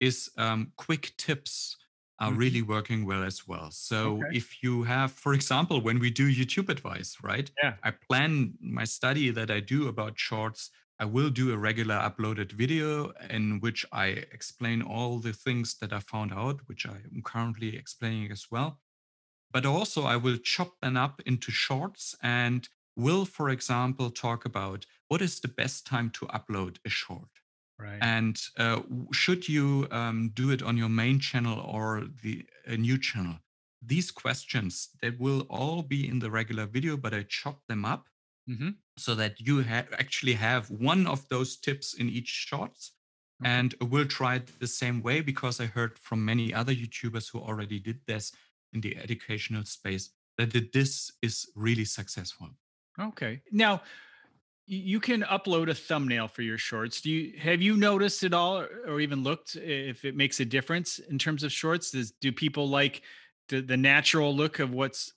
is 0.00 0.30
um, 0.36 0.72
quick 0.76 1.14
tips 1.16 1.76
are 2.18 2.32
Mhm. 2.32 2.34
really 2.34 2.62
working 2.62 3.04
well 3.06 3.22
as 3.24 3.46
well. 3.46 3.70
So 3.70 4.24
Okay. 4.24 4.30
if 4.30 4.62
you 4.62 4.84
have, 4.84 5.12
for 5.12 5.34
example, 5.34 5.80
when 5.80 5.98
we 5.98 6.10
do 6.10 6.32
YouTube 6.32 6.68
advice, 6.68 7.16
right? 7.22 7.50
Yeah. 7.62 7.78
I 7.82 7.90
plan 7.90 8.54
my 8.60 8.84
study 8.84 9.30
that 9.30 9.50
I 9.50 9.60
do 9.60 9.88
about 9.88 10.18
shorts. 10.18 10.70
I 10.98 11.04
will 11.06 11.30
do 11.30 11.52
a 11.52 11.58
regular 11.58 11.96
uploaded 11.96 12.52
video 12.52 13.10
in 13.28 13.60
which 13.60 13.84
I 13.92 14.06
explain 14.06 14.80
all 14.80 15.18
the 15.18 15.32
things 15.32 15.76
that 15.78 15.92
I 15.92 16.00
found 16.00 16.32
out, 16.32 16.68
which 16.68 16.86
I 16.86 16.96
am 17.12 17.22
currently 17.24 17.76
explaining 17.76 18.30
as 18.30 18.46
well. 18.50 18.80
But 19.50 19.64
also, 19.66 20.04
I 20.04 20.16
will 20.16 20.36
chop 20.38 20.80
them 20.80 20.98
up 20.98 21.22
into 21.22 21.50
shorts 21.50 22.14
and 22.22 22.68
will, 22.96 23.24
for 23.24 23.48
example, 23.50 24.10
talk 24.10 24.44
about 24.44 24.86
what 25.08 25.22
is 25.22 25.40
the 25.40 25.48
best 25.48 25.86
time 25.86 26.10
to 26.10 26.26
upload 26.26 26.78
a 26.84 26.90
short. 26.90 27.30
Right. 27.78 27.98
And 28.00 28.40
uh, 28.56 28.82
should 29.12 29.48
you 29.48 29.88
um, 29.90 30.30
do 30.34 30.50
it 30.50 30.62
on 30.62 30.76
your 30.76 30.88
main 30.88 31.18
channel 31.18 31.60
or 31.60 32.04
the 32.22 32.46
a 32.66 32.76
new 32.76 32.98
channel? 32.98 33.36
These 33.82 34.10
questions 34.10 34.88
they 35.02 35.10
will 35.10 35.42
all 35.50 35.82
be 35.82 36.08
in 36.08 36.18
the 36.20 36.30
regular 36.30 36.66
video, 36.66 36.96
but 36.96 37.12
I 37.14 37.24
chop 37.28 37.60
them 37.68 37.84
up 37.84 38.08
hmm 38.46 38.70
so 38.96 39.14
that 39.16 39.40
you 39.40 39.62
ha- 39.62 39.88
actually 39.98 40.34
have 40.34 40.70
one 40.70 41.04
of 41.06 41.28
those 41.28 41.56
tips 41.56 41.94
in 41.94 42.08
each 42.08 42.28
shorts. 42.28 42.92
Okay. 43.42 43.50
And 43.50 43.74
we'll 43.80 44.06
try 44.06 44.36
it 44.36 44.60
the 44.60 44.68
same 44.68 45.02
way 45.02 45.20
because 45.20 45.60
I 45.60 45.66
heard 45.66 45.98
from 45.98 46.24
many 46.24 46.54
other 46.54 46.72
YouTubers 46.72 47.30
who 47.32 47.40
already 47.40 47.80
did 47.80 48.00
this 48.06 48.32
in 48.72 48.80
the 48.80 48.96
educational 48.96 49.64
space 49.64 50.10
that 50.38 50.52
this 50.72 51.10
is 51.22 51.50
really 51.56 51.84
successful. 51.84 52.50
Okay. 53.00 53.42
Now, 53.50 53.82
you 54.66 55.00
can 55.00 55.22
upload 55.22 55.68
a 55.68 55.74
thumbnail 55.74 56.28
for 56.28 56.42
your 56.42 56.58
shorts. 56.58 57.00
Do 57.00 57.10
you 57.10 57.38
have 57.38 57.60
you 57.60 57.76
noticed 57.76 58.22
at 58.24 58.32
all, 58.32 58.58
or, 58.86 59.00
even 59.00 59.22
looked 59.22 59.56
if 59.56 60.04
it 60.04 60.16
makes 60.16 60.40
a 60.40 60.44
difference 60.44 60.98
in 60.98 61.18
terms 61.18 61.42
of 61.42 61.52
shorts? 61.52 61.90
Does 61.90 62.12
do 62.12 62.32
people 62.32 62.68
like 62.68 63.02
the 63.48 63.60
the 63.60 63.76
natural 63.76 64.34
look 64.34 64.58
of 64.58 64.72
what's 64.72 65.12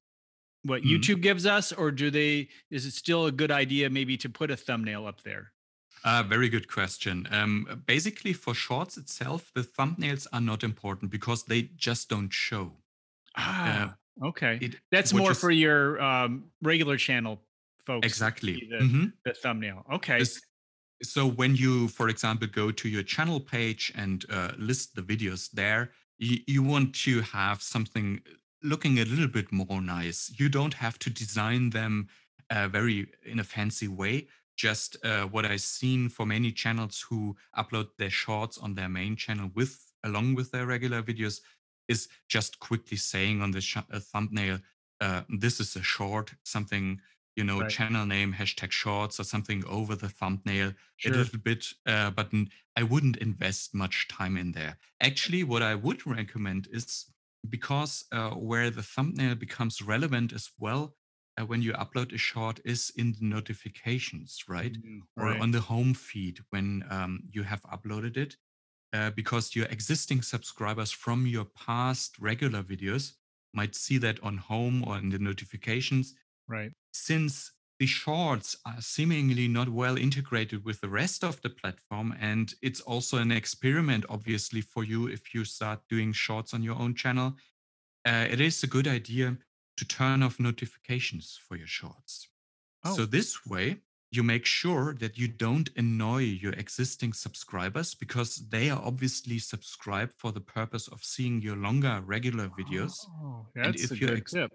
what 0.64 0.84
Mhm. 0.84 0.92
YouTube 1.02 1.22
gives 1.22 1.46
us, 1.46 1.74
or 1.74 1.92
do 1.92 2.12
they? 2.12 2.50
Is 2.72 2.86
it 2.86 2.94
still 2.94 3.28
a 3.28 3.32
good 3.32 3.52
idea 3.52 3.90
maybe 3.90 4.18
to 4.18 4.30
put 4.30 4.52
a 4.52 4.58
thumbnail 4.58 5.08
up 5.08 5.24
there? 5.24 5.54
Uh, 6.04 6.24
very 6.24 6.48
good 6.48 6.68
question. 6.68 7.28
Um, 7.32 7.84
basically, 7.86 8.34
for 8.34 8.54
shorts 8.54 8.98
itself, 8.98 9.52
the 9.54 9.62
thumbnails 9.62 10.28
are 10.32 10.42
not 10.42 10.64
important 10.64 11.12
because 11.12 11.44
they 11.46 11.64
just 11.64 12.10
don't 12.10 12.32
show. 12.32 12.78
Ah, 13.36 13.98
okay. 14.24 14.62
It, 14.62 14.76
That's 14.92 15.14
more 15.14 15.30
you 15.30 15.36
for 15.36 15.52
your 15.52 16.02
um, 16.02 16.52
regular 16.62 16.98
channel 16.98 17.47
folks. 17.88 18.08
exactly. 18.08 18.56
The, 18.72 18.82
Mhm. 18.86 19.14
the 19.26 19.34
thumbnail. 19.34 19.84
Okay. 19.98 20.20
So 21.04 21.28
when 21.42 21.56
you, 21.56 21.88
for 21.90 22.10
example, 22.10 22.48
go 22.62 22.72
to 22.72 22.88
your 22.90 23.04
channel 23.04 23.40
page 23.40 23.84
and 23.96 24.26
uh, 24.30 24.52
list 24.58 24.96
the 24.96 25.04
videos 25.14 25.52
there, 25.52 25.84
you, 26.18 26.38
you 26.48 26.64
want 26.64 26.96
to 27.08 27.22
have 27.22 27.62
something 27.62 28.22
looking 28.64 29.00
a 29.00 29.06
little 29.06 29.28
bit 29.28 29.52
more 29.52 29.82
nice. 29.82 30.20
You 30.40 30.50
don't 30.50 30.74
have 30.86 30.98
to 31.00 31.10
design 31.24 31.70
them 31.70 32.10
uh, 32.50 32.68
very 32.68 32.98
in 33.26 33.40
a 33.40 33.44
fancy 33.44 33.88
way, 33.88 34.28
just 34.56 34.98
uh, 35.06 35.26
what 35.28 35.46
I've 35.46 35.62
seen 35.62 36.10
for 36.10 36.26
many 36.26 36.52
channels 36.52 37.06
who 37.08 37.36
upload 37.56 37.90
their 37.98 38.10
shorts 38.10 38.58
on 38.58 38.74
their 38.74 38.90
main 38.90 39.16
channel 39.16 39.52
with 39.54 39.74
along 40.04 40.36
with 40.36 40.52
their 40.52 40.66
regular 40.66 41.02
videos 41.04 41.42
is 41.88 42.08
just 42.28 42.60
quickly 42.60 42.98
saying 42.98 43.42
on 43.42 43.52
the 43.52 43.62
sh- 43.62 43.78
uh, 43.78 44.00
thumbnail, 44.00 44.60
uh, 45.00 45.24
"This 45.30 45.60
is 45.60 45.76
a 45.76 45.84
short," 45.84 46.34
something 46.44 47.02
you 47.38 47.44
know, 47.44 47.62
right. 47.62 47.70
channel 47.70 48.06
name, 48.06 48.34
hashtag 48.34 48.72
shorts, 48.72 49.20
or 49.20 49.24
something 49.24 49.64
over 49.68 49.96
the 49.96 50.10
thumbnail 50.10 50.74
sure. 50.98 51.14
a 51.14 51.16
little 51.16 51.40
bit. 51.40 51.68
Uh, 51.86 52.10
but 52.10 52.32
I 52.76 52.84
wouldn't 52.84 53.18
invest 53.18 53.76
much 53.76 54.08
time 54.08 54.36
in 54.36 54.52
there. 54.52 54.78
Actually, 55.02 55.44
what 55.44 55.62
I 55.62 55.76
would 55.76 56.06
recommend 56.06 56.68
is 56.72 57.06
because 57.48 58.06
uh, 58.12 58.32
where 58.32 58.72
the 58.72 58.82
thumbnail 58.82 59.36
becomes 59.36 59.82
relevant 59.82 60.34
as 60.34 60.50
well 60.60 60.96
uh, 61.40 61.46
when 61.46 61.62
you 61.62 61.74
upload 61.74 62.14
a 62.14 62.18
short 62.18 62.60
is 62.66 62.92
in 62.98 63.14
the 63.14 63.26
notifications, 63.26 64.44
right? 64.50 64.74
Mm, 64.74 65.02
right. 65.16 65.38
Or 65.38 65.42
on 65.42 65.52
the 65.52 65.62
home 65.62 65.94
feed 65.94 66.40
when 66.50 66.84
um, 66.90 67.22
you 67.32 67.44
have 67.44 67.62
uploaded 67.64 68.18
it. 68.18 68.36
Uh, 68.94 69.10
because 69.12 69.54
your 69.54 69.66
existing 69.66 70.22
subscribers 70.22 70.92
from 70.92 71.28
your 71.28 71.44
past 71.44 72.16
regular 72.20 72.64
videos 72.64 73.12
might 73.54 73.76
see 73.76 73.98
that 73.98 74.18
on 74.24 74.38
home 74.38 74.82
or 74.88 74.98
in 74.98 75.10
the 75.10 75.20
notifications. 75.20 76.16
Right. 76.48 76.72
Since 76.92 77.52
the 77.80 77.86
shorts 77.86 78.56
are 78.66 78.82
seemingly 78.82 79.48
not 79.48 79.70
well 79.70 79.98
integrated 79.98 80.66
with 80.66 80.82
the 80.82 80.90
rest 80.90 81.24
of 81.24 81.42
the 81.42 81.50
platform. 81.50 82.16
And 82.20 82.54
it's 82.62 82.82
also 82.82 83.18
an 83.18 83.32
experiment, 83.32 84.06
obviously, 84.10 84.62
for 84.62 84.84
you 84.84 85.08
if 85.08 85.34
you 85.34 85.46
start 85.46 85.82
doing 85.90 86.12
shorts 86.12 86.54
on 86.54 86.64
your 86.64 86.76
own 86.76 86.96
channel. 86.96 87.36
Uh, 88.06 88.26
it 88.30 88.42
is 88.42 88.64
a 88.64 88.68
good 88.68 88.88
idea 88.88 89.38
to 89.78 89.86
turn 89.86 90.24
off 90.24 90.40
notifications 90.40 91.40
for 91.48 91.56
your 91.56 91.68
shorts. 91.68 92.30
Oh. 92.84 92.96
So, 92.96 93.06
this 93.06 93.46
way, 93.46 93.78
you 94.10 94.24
make 94.24 94.46
sure 94.46 94.96
that 94.96 95.18
you 95.18 95.28
don't 95.28 95.70
annoy 95.76 96.20
your 96.20 96.54
existing 96.54 97.14
subscribers 97.14 97.94
because 97.94 98.38
they 98.50 98.70
are 98.70 98.82
obviously 98.84 99.38
subscribed 99.38 100.14
for 100.18 100.32
the 100.32 100.40
purpose 100.40 100.88
of 100.88 101.04
seeing 101.04 101.42
your 101.42 101.58
longer 101.58 102.02
regular 102.06 102.50
videos. 102.58 102.94
Oh, 103.22 103.46
that's 103.54 103.68
and 103.68 103.76
if 103.76 103.92
a 103.92 103.96
good 103.96 104.18
ex- 104.18 104.32
tip 104.32 104.52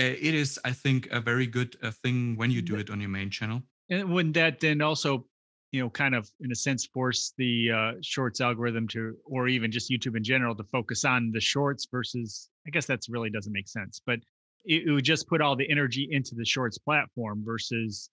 it 0.00 0.34
is, 0.34 0.58
I 0.64 0.72
think, 0.72 1.08
a 1.10 1.20
very 1.20 1.46
good 1.46 1.76
uh, 1.82 1.90
thing 1.90 2.36
when 2.36 2.50
you 2.50 2.62
do 2.62 2.76
it 2.76 2.90
on 2.90 3.00
your 3.00 3.10
main 3.10 3.30
channel. 3.30 3.62
And 3.88 4.10
wouldn't 4.10 4.34
that 4.34 4.60
then 4.60 4.82
also, 4.82 5.26
you 5.72 5.80
know, 5.80 5.90
kind 5.90 6.14
of 6.14 6.30
in 6.40 6.52
a 6.52 6.54
sense 6.54 6.86
force 6.86 7.32
the 7.38 7.70
uh, 7.70 7.92
shorts 8.02 8.40
algorithm 8.40 8.86
to, 8.88 9.16
or 9.24 9.48
even 9.48 9.70
just 9.72 9.90
YouTube 9.90 10.16
in 10.16 10.24
general, 10.24 10.54
to 10.54 10.64
focus 10.64 11.04
on 11.04 11.30
the 11.32 11.40
shorts 11.40 11.86
versus? 11.90 12.50
I 12.66 12.70
guess 12.70 12.86
that's 12.86 13.08
really 13.08 13.30
doesn't 13.30 13.52
make 13.52 13.68
sense, 13.68 14.02
but 14.04 14.20
it, 14.64 14.88
it 14.88 14.90
would 14.92 15.04
just 15.04 15.28
put 15.28 15.40
all 15.40 15.56
the 15.56 15.70
energy 15.70 16.08
into 16.10 16.34
the 16.34 16.44
shorts 16.44 16.78
platform 16.78 17.42
versus. 17.44 18.10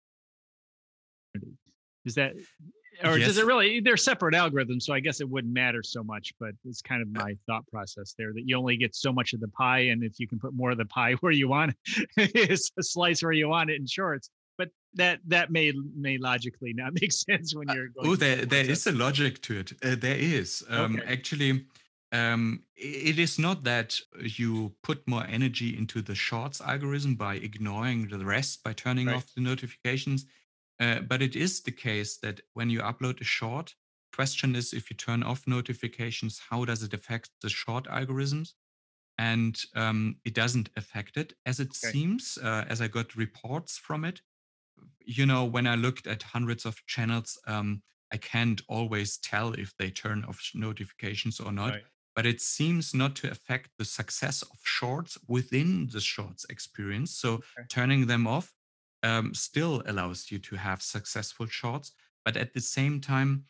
Is 2.05 2.15
that 2.15 2.33
or 3.03 3.17
yes. 3.17 3.27
does 3.27 3.37
it 3.37 3.45
really 3.45 3.79
they're 3.79 3.97
separate 3.97 4.33
algorithms 4.33 4.83
so 4.83 4.93
i 4.93 4.99
guess 4.99 5.21
it 5.21 5.29
wouldn't 5.29 5.53
matter 5.53 5.81
so 5.83 6.03
much 6.03 6.33
but 6.39 6.51
it's 6.65 6.81
kind 6.81 7.01
of 7.01 7.07
my 7.09 7.35
thought 7.47 7.65
process 7.67 8.13
there 8.17 8.33
that 8.33 8.47
you 8.47 8.57
only 8.57 8.77
get 8.77 8.95
so 8.95 9.11
much 9.11 9.33
of 9.33 9.39
the 9.39 9.47
pie 9.49 9.79
and 9.79 10.03
if 10.03 10.19
you 10.19 10.27
can 10.27 10.39
put 10.39 10.53
more 10.53 10.71
of 10.71 10.77
the 10.77 10.85
pie 10.85 11.13
where 11.21 11.31
you 11.31 11.47
want 11.47 11.73
it 11.87 12.31
it's 12.35 12.71
a 12.77 12.83
slice 12.83 13.23
where 13.23 13.31
you 13.31 13.47
want 13.47 13.69
it 13.69 13.79
in 13.79 13.85
shorts 13.85 14.29
but 14.57 14.69
that 14.93 15.19
that 15.25 15.51
may 15.51 15.73
may 15.95 16.17
logically 16.17 16.73
not 16.73 16.93
make 17.01 17.11
sense 17.11 17.55
when 17.55 17.67
you're 17.69 17.89
going. 17.89 18.07
oh 18.07 18.15
there 18.15 18.45
there 18.45 18.65
is 18.69 18.85
a 18.87 18.91
logic 18.91 19.41
to 19.41 19.59
it 19.59 19.73
uh, 19.83 19.95
there 19.99 20.17
is 20.17 20.63
um, 20.69 20.95
okay. 20.95 21.11
actually 21.11 21.65
um, 22.11 22.61
it 22.75 23.17
is 23.17 23.39
not 23.39 23.63
that 23.63 23.97
you 24.19 24.71
put 24.83 25.07
more 25.07 25.25
energy 25.27 25.75
into 25.75 25.99
the 25.99 26.13
shorts 26.13 26.61
algorithm 26.61 27.15
by 27.15 27.35
ignoring 27.35 28.07
the 28.07 28.23
rest 28.23 28.63
by 28.63 28.71
turning 28.71 29.07
right. 29.07 29.15
off 29.15 29.33
the 29.33 29.41
notifications 29.41 30.27
uh, 30.83 30.99
but 30.99 31.21
it 31.21 31.35
is 31.35 31.61
the 31.61 31.71
case 31.71 32.17
that 32.17 32.41
when 32.53 32.69
you 32.69 32.79
upload 32.81 33.21
a 33.21 33.23
short, 33.23 33.73
question 34.13 34.55
is 34.55 34.73
if 34.73 34.89
you 34.89 34.97
turn 34.97 35.23
off 35.23 35.47
notifications, 35.47 36.41
how 36.49 36.65
does 36.65 36.83
it 36.83 36.93
affect 36.93 37.29
the 37.41 37.49
short 37.49 37.85
algorithms? 37.85 38.49
And 39.17 39.55
um, 39.75 40.17
it 40.25 40.33
doesn't 40.33 40.69
affect 40.75 41.17
it 41.17 41.33
as 41.45 41.59
it 41.59 41.69
okay. 41.69 41.91
seems, 41.91 42.37
uh, 42.43 42.65
as 42.67 42.81
I 42.81 42.87
got 42.87 43.15
reports 43.15 43.77
from 43.77 44.03
it. 44.03 44.21
You 44.99 45.25
know, 45.25 45.45
when 45.45 45.67
I 45.67 45.75
looked 45.75 46.07
at 46.07 46.23
hundreds 46.23 46.65
of 46.65 46.85
channels, 46.85 47.39
um, 47.47 47.81
I 48.11 48.17
can't 48.17 48.61
always 48.67 49.17
tell 49.17 49.53
if 49.53 49.73
they 49.77 49.89
turn 49.89 50.25
off 50.25 50.41
notifications 50.53 51.39
or 51.39 51.51
not. 51.51 51.71
Right. 51.71 51.83
But 52.15 52.25
it 52.25 52.41
seems 52.41 52.93
not 52.93 53.15
to 53.17 53.31
affect 53.31 53.69
the 53.77 53.85
success 53.85 54.41
of 54.41 54.57
shorts 54.63 55.17
within 55.27 55.89
the 55.91 56.01
shorts 56.01 56.45
experience. 56.49 57.11
So 57.17 57.35
okay. 57.35 57.67
turning 57.69 58.07
them 58.07 58.27
off 58.27 58.51
um, 59.03 59.33
still 59.33 59.83
allows 59.85 60.31
you 60.31 60.39
to 60.39 60.55
have 60.55 60.81
successful 60.81 61.45
shorts. 61.45 61.91
But 62.25 62.37
at 62.37 62.53
the 62.53 62.61
same 62.61 63.01
time, 63.01 63.43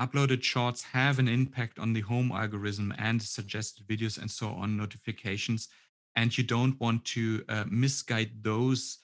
uploaded 0.00 0.42
shorts 0.42 0.82
have 0.82 1.18
an 1.18 1.28
impact 1.28 1.78
on 1.78 1.92
the 1.92 2.00
home 2.00 2.32
algorithm 2.32 2.92
and 2.98 3.22
suggested 3.22 3.86
videos 3.86 4.18
and 4.18 4.30
so 4.30 4.48
on 4.48 4.76
notifications. 4.76 5.68
And 6.16 6.36
you 6.36 6.44
don't 6.44 6.78
want 6.80 7.04
to 7.06 7.44
uh, 7.48 7.64
misguide 7.68 8.30
those, 8.42 8.98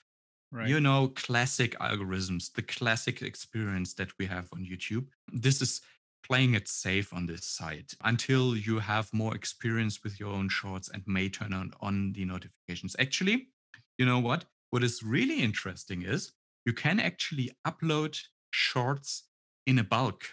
right. 0.52 0.68
you 0.68 0.80
know, 0.80 1.08
classic 1.14 1.78
algorithms, 1.78 2.52
the 2.52 2.62
classic 2.62 3.22
experience 3.22 3.94
that 3.94 4.10
we 4.18 4.26
have 4.26 4.48
on 4.52 4.64
YouTube. 4.64 5.06
This 5.32 5.60
is 5.60 5.80
playing 6.26 6.54
it 6.54 6.68
safe 6.68 7.12
on 7.12 7.26
this 7.26 7.44
side 7.44 7.86
until 8.04 8.56
you 8.56 8.78
have 8.78 9.12
more 9.12 9.34
experience 9.34 10.04
with 10.04 10.20
your 10.20 10.32
own 10.32 10.48
shorts 10.48 10.88
and 10.88 11.02
may 11.06 11.28
turn 11.28 11.52
on, 11.52 11.72
on 11.80 12.12
the 12.12 12.24
notifications. 12.24 12.94
Actually, 12.98 13.48
you 13.98 14.06
know 14.06 14.20
what? 14.20 14.44
What 14.70 14.82
is 14.82 15.02
really 15.02 15.40
interesting 15.40 16.02
is 16.02 16.32
you 16.64 16.72
can 16.72 17.00
actually 17.00 17.50
upload 17.66 18.18
shorts 18.50 19.24
in 19.66 19.78
a 19.78 19.84
bulk 19.84 20.24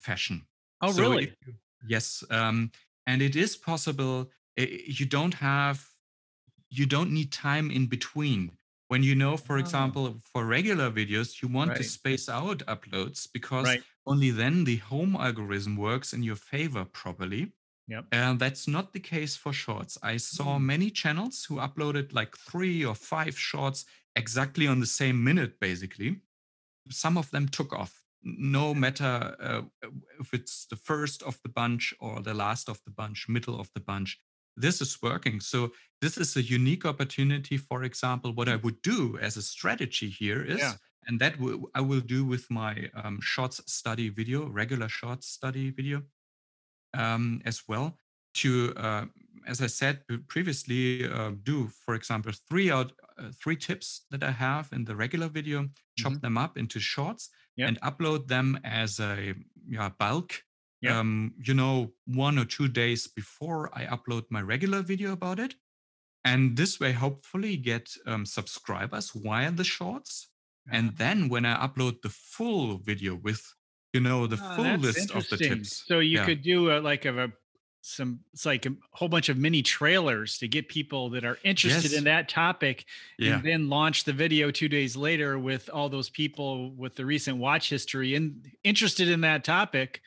fashion. 0.00 0.46
Oh, 0.80 0.92
so 0.92 1.02
really? 1.02 1.34
You, 1.46 1.54
yes. 1.88 2.24
Um, 2.30 2.70
and 3.06 3.22
it 3.22 3.36
is 3.36 3.56
possible. 3.56 4.30
Eh, 4.56 4.64
eh, 4.64 4.78
you 4.86 5.06
don't 5.06 5.34
have, 5.34 5.86
you 6.70 6.86
don't 6.86 7.12
need 7.12 7.32
time 7.32 7.70
in 7.70 7.86
between. 7.86 8.52
When 8.88 9.02
you 9.02 9.14
know, 9.14 9.36
for 9.36 9.56
oh. 9.56 9.60
example, 9.60 10.16
for 10.32 10.44
regular 10.44 10.90
videos, 10.90 11.40
you 11.40 11.48
want 11.48 11.70
right. 11.70 11.78
to 11.78 11.84
space 11.84 12.28
out 12.28 12.58
uploads 12.66 13.26
because 13.32 13.64
right. 13.64 13.82
only 14.06 14.30
then 14.30 14.64
the 14.64 14.76
home 14.76 15.16
algorithm 15.16 15.76
works 15.76 16.12
in 16.12 16.22
your 16.22 16.36
favor 16.36 16.84
properly. 16.84 17.52
Yep. 17.88 18.06
And 18.12 18.38
that's 18.38 18.68
not 18.68 18.92
the 18.92 19.00
case 19.00 19.36
for 19.36 19.52
shorts. 19.52 19.98
I 20.02 20.16
saw 20.16 20.56
mm. 20.56 20.62
many 20.62 20.90
channels 20.90 21.44
who 21.44 21.56
uploaded 21.56 22.12
like 22.12 22.36
three 22.36 22.84
or 22.84 22.94
five 22.94 23.38
shorts 23.38 23.84
exactly 24.14 24.66
on 24.66 24.80
the 24.80 24.86
same 24.86 25.22
minute, 25.22 25.58
basically. 25.60 26.20
Some 26.90 27.16
of 27.16 27.30
them 27.30 27.48
took 27.48 27.72
off, 27.72 28.02
no 28.22 28.74
matter 28.74 29.36
uh, 29.40 29.62
if 30.20 30.32
it's 30.32 30.66
the 30.66 30.76
first 30.76 31.22
of 31.22 31.38
the 31.42 31.48
bunch 31.48 31.94
or 32.00 32.20
the 32.20 32.34
last 32.34 32.68
of 32.68 32.80
the 32.84 32.90
bunch, 32.90 33.26
middle 33.28 33.60
of 33.60 33.70
the 33.74 33.80
bunch. 33.80 34.18
This 34.56 34.80
is 34.80 34.98
working. 35.02 35.40
So, 35.40 35.72
this 36.02 36.18
is 36.18 36.36
a 36.36 36.42
unique 36.42 36.84
opportunity. 36.84 37.56
For 37.56 37.84
example, 37.84 38.32
what 38.34 38.48
I 38.48 38.56
would 38.56 38.82
do 38.82 39.16
as 39.18 39.36
a 39.36 39.42
strategy 39.42 40.10
here 40.10 40.42
is, 40.42 40.58
yeah. 40.58 40.74
and 41.06 41.18
that 41.20 41.36
I 41.74 41.80
will 41.80 42.00
do 42.00 42.24
with 42.24 42.50
my 42.50 42.90
um, 42.94 43.18
shorts 43.22 43.62
study 43.66 44.10
video, 44.10 44.46
regular 44.48 44.88
shorts 44.88 45.28
study 45.28 45.70
video 45.70 46.02
um, 46.94 47.40
as 47.44 47.62
well 47.68 47.96
to, 48.34 48.72
uh, 48.76 49.04
as 49.46 49.60
I 49.60 49.66
said 49.66 50.00
previously, 50.28 51.08
uh, 51.08 51.32
do, 51.42 51.68
for 51.84 51.94
example, 51.94 52.32
three 52.48 52.70
out 52.70 52.92
uh, 53.18 53.30
three 53.42 53.56
tips 53.56 54.06
that 54.10 54.22
I 54.22 54.30
have 54.30 54.70
in 54.72 54.84
the 54.84 54.96
regular 54.96 55.28
video, 55.28 55.68
chop 55.98 56.12
mm-hmm. 56.12 56.20
them 56.20 56.38
up 56.38 56.56
into 56.56 56.80
shorts 56.80 57.28
yep. 57.56 57.68
and 57.68 57.80
upload 57.82 58.26
them 58.26 58.58
as 58.64 59.00
a 59.00 59.34
yeah, 59.68 59.90
bulk. 59.98 60.42
Yep. 60.80 60.92
Um, 60.92 61.34
you 61.38 61.54
know, 61.54 61.92
one 62.06 62.38
or 62.38 62.44
two 62.44 62.66
days 62.66 63.06
before 63.06 63.70
I 63.72 63.84
upload 63.84 64.24
my 64.30 64.40
regular 64.42 64.82
video 64.82 65.12
about 65.12 65.38
it. 65.38 65.54
And 66.24 66.56
this 66.56 66.80
way, 66.80 66.92
hopefully, 66.92 67.56
get 67.56 67.88
um, 68.06 68.26
subscribers 68.26 69.10
via 69.14 69.52
the 69.52 69.64
shorts. 69.64 70.28
And 70.70 70.96
then 70.96 71.28
when 71.28 71.44
I 71.44 71.66
upload 71.66 72.02
the 72.02 72.08
full 72.08 72.78
video 72.78 73.14
with 73.14 73.42
you 73.92 74.00
know 74.00 74.26
the 74.26 74.40
oh, 74.42 74.56
full 74.56 74.76
list 74.76 75.10
of 75.10 75.28
the 75.28 75.36
tips. 75.36 75.84
So 75.86 75.98
you 75.98 76.18
yeah. 76.18 76.24
could 76.24 76.42
do 76.42 76.70
a, 76.70 76.80
like 76.80 77.04
a, 77.04 77.24
a 77.24 77.32
some 77.82 78.20
it's 78.32 78.46
like 78.46 78.64
a 78.64 78.74
whole 78.92 79.08
bunch 79.08 79.28
of 79.28 79.36
mini 79.36 79.60
trailers 79.60 80.38
to 80.38 80.46
get 80.46 80.68
people 80.68 81.10
that 81.10 81.24
are 81.24 81.38
interested 81.42 81.90
yes. 81.90 81.98
in 81.98 82.04
that 82.04 82.28
topic 82.28 82.86
yeah. 83.18 83.34
and 83.34 83.44
then 83.44 83.68
launch 83.68 84.04
the 84.04 84.12
video 84.12 84.50
two 84.52 84.68
days 84.68 84.96
later 84.96 85.36
with 85.38 85.68
all 85.68 85.88
those 85.88 86.08
people 86.08 86.70
with 86.70 86.94
the 86.94 87.04
recent 87.04 87.38
watch 87.38 87.68
history 87.68 88.14
and 88.14 88.48
interested 88.62 89.08
in 89.08 89.20
that 89.22 89.42
topic 89.42 90.00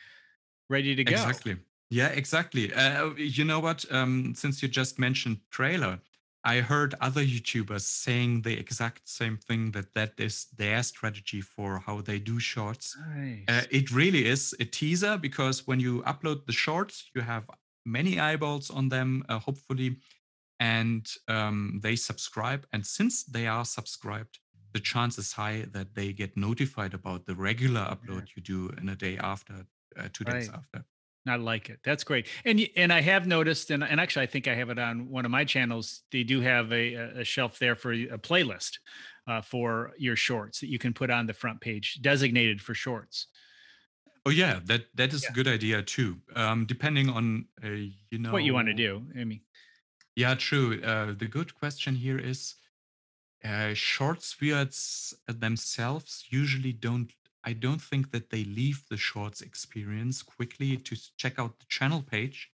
ready 0.70 0.96
to 0.96 1.04
go 1.04 1.12
exactly 1.12 1.58
yeah 1.90 2.08
exactly 2.08 2.74
uh, 2.74 3.10
you 3.18 3.44
know 3.44 3.60
what 3.60 3.84
um, 3.92 4.34
since 4.36 4.64
you 4.64 4.70
just 4.70 4.98
mentioned 4.98 5.38
trailer 5.52 6.00
I 6.46 6.62
heard 6.62 6.94
other 7.02 7.24
YouTubers 7.24 7.82
saying 7.82 8.44
the 8.44 8.54
exact 8.54 9.10
same 9.10 9.38
thing 9.38 9.72
that 9.72 9.92
that 9.96 10.14
is 10.20 10.46
their 10.56 10.84
strategy 10.84 11.42
for 11.42 11.80
how 11.80 12.02
they 12.02 12.20
do 12.20 12.40
shorts. 12.40 12.96
Nice. 13.16 13.44
Uh, 13.48 13.64
it 13.72 13.92
really 13.92 14.28
is 14.28 14.56
a 14.60 14.66
teaser 14.66 15.18
because 15.18 15.66
when 15.66 15.80
you 15.80 16.04
upload 16.04 16.46
the 16.46 16.54
shorts, 16.54 17.10
you 17.16 17.22
have 17.22 17.50
many 17.84 18.20
eyeballs 18.20 18.70
on 18.70 18.90
them, 18.90 19.24
uh, 19.28 19.40
hopefully, 19.40 19.98
and 20.60 21.12
um, 21.28 21.80
they 21.82 21.96
subscribe. 21.96 22.68
And 22.72 22.86
since 22.86 23.24
they 23.24 23.48
are 23.48 23.66
subscribed, 23.66 24.38
the 24.74 24.80
chance 24.80 25.18
is 25.18 25.32
high 25.32 25.66
that 25.72 25.96
they 25.96 26.14
get 26.14 26.38
notified 26.38 26.94
about 26.94 27.26
the 27.26 27.34
regular 27.34 27.82
upload 27.82 28.28
yeah. 28.28 28.34
you 28.36 28.44
do 28.44 28.70
in 28.80 28.90
a 28.90 28.96
day 28.96 29.18
after, 29.18 29.66
uh, 29.98 30.10
two 30.14 30.26
right. 30.26 30.42
days 30.42 30.50
after. 30.50 30.86
I 31.28 31.38
like 31.38 31.70
it. 31.70 31.80
That's 31.84 32.04
great. 32.04 32.28
And 32.44 32.62
and 32.76 32.94
I 32.94 33.02
have 33.02 33.26
noticed, 33.26 33.72
and, 33.72 33.84
and 33.84 34.00
actually, 34.00 34.24
I 34.24 34.28
think 34.28 34.48
I 34.48 34.54
have 34.56 34.70
it 34.70 34.78
on 34.78 35.10
one 35.10 35.26
of 35.26 35.32
my 35.32 35.44
channels. 35.44 36.02
They 36.12 36.24
do 36.24 36.42
have 36.42 36.72
a, 36.72 36.94
a 36.94 37.24
shelf 37.24 37.58
there 37.58 37.76
for 37.76 37.94
a 37.94 38.18
playlist 38.18 38.78
uh, 39.28 39.42
for 39.42 39.94
your 39.98 40.16
shorts 40.16 40.60
that 40.60 40.70
you 40.70 40.78
can 40.78 40.94
put 40.94 41.10
on 41.10 41.26
the 41.26 41.34
front 41.34 41.62
page, 41.62 42.00
designated 42.02 42.62
for 42.62 42.74
shorts. 42.76 43.28
Oh 44.26 44.32
yeah, 44.32 44.60
that 44.66 44.86
that 44.96 45.14
is 45.14 45.24
yeah. 45.24 45.30
a 45.32 45.34
good 45.34 45.48
idea 45.48 45.82
too. 45.82 46.18
Um, 46.36 46.66
depending 46.66 47.10
on 47.10 47.46
uh, 47.64 47.70
you 48.10 48.20
know 48.20 48.32
what 48.32 48.44
you 48.44 48.54
want 48.54 48.68
to 48.68 48.74
do. 48.74 49.04
I 49.20 49.24
mean, 49.24 49.42
yeah, 50.16 50.36
true. 50.36 50.82
Uh, 50.82 51.14
the 51.18 51.28
good 51.28 51.54
question 51.56 51.96
here 51.96 52.18
is, 52.18 52.56
uh, 53.44 53.74
shorts 53.74 54.34
viewers 54.34 55.14
themselves 55.28 56.26
usually 56.30 56.72
don't 56.72 57.12
I 57.46 57.54
don't 57.54 57.82
think 57.82 58.12
that 58.12 58.30
they 58.30 58.44
leave 58.44 58.84
the 58.90 58.98
shorts 58.98 59.42
experience 59.42 60.24
quickly 60.24 60.78
to 60.78 60.98
check 61.18 61.38
out 61.38 61.60
the 61.60 61.66
channel 61.70 62.02
page. 62.02 62.52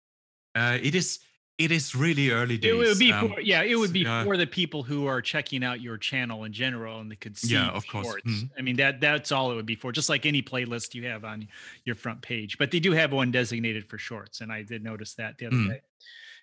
Uh, 0.54 0.78
it 0.82 0.94
is 0.94 1.20
it 1.58 1.70
is 1.70 1.94
really 1.94 2.30
early 2.30 2.56
days. 2.56 2.72
It 2.72 2.76
would 2.76 2.98
be 2.98 3.12
um, 3.12 3.28
for, 3.28 3.40
yeah, 3.40 3.62
it 3.62 3.74
would 3.76 3.92
be 3.92 4.06
uh, 4.06 4.24
for 4.24 4.38
the 4.38 4.46
people 4.46 4.82
who 4.82 5.06
are 5.06 5.20
checking 5.20 5.62
out 5.62 5.80
your 5.82 5.98
channel 5.98 6.44
in 6.44 6.52
general 6.52 7.00
and 7.00 7.10
they 7.10 7.16
could 7.16 7.36
see 7.36 7.52
yeah, 7.52 7.68
of 7.68 7.86
course. 7.86 8.22
Mm-hmm. 8.26 8.46
I 8.58 8.62
mean 8.62 8.76
that 8.76 9.00
that's 9.00 9.30
all 9.30 9.52
it 9.52 9.54
would 9.54 9.66
be 9.66 9.76
for, 9.76 9.92
just 9.92 10.08
like 10.08 10.26
any 10.26 10.42
playlist 10.42 10.94
you 10.94 11.06
have 11.06 11.24
on 11.24 11.46
your 11.84 11.96
front 11.96 12.22
page. 12.22 12.58
But 12.58 12.70
they 12.70 12.80
do 12.80 12.92
have 12.92 13.12
one 13.12 13.30
designated 13.30 13.88
for 13.88 13.98
shorts, 13.98 14.40
and 14.40 14.50
I 14.50 14.62
did 14.62 14.82
notice 14.82 15.14
that 15.14 15.38
the 15.38 15.46
other 15.46 15.56
mm. 15.56 15.68
day 15.68 15.80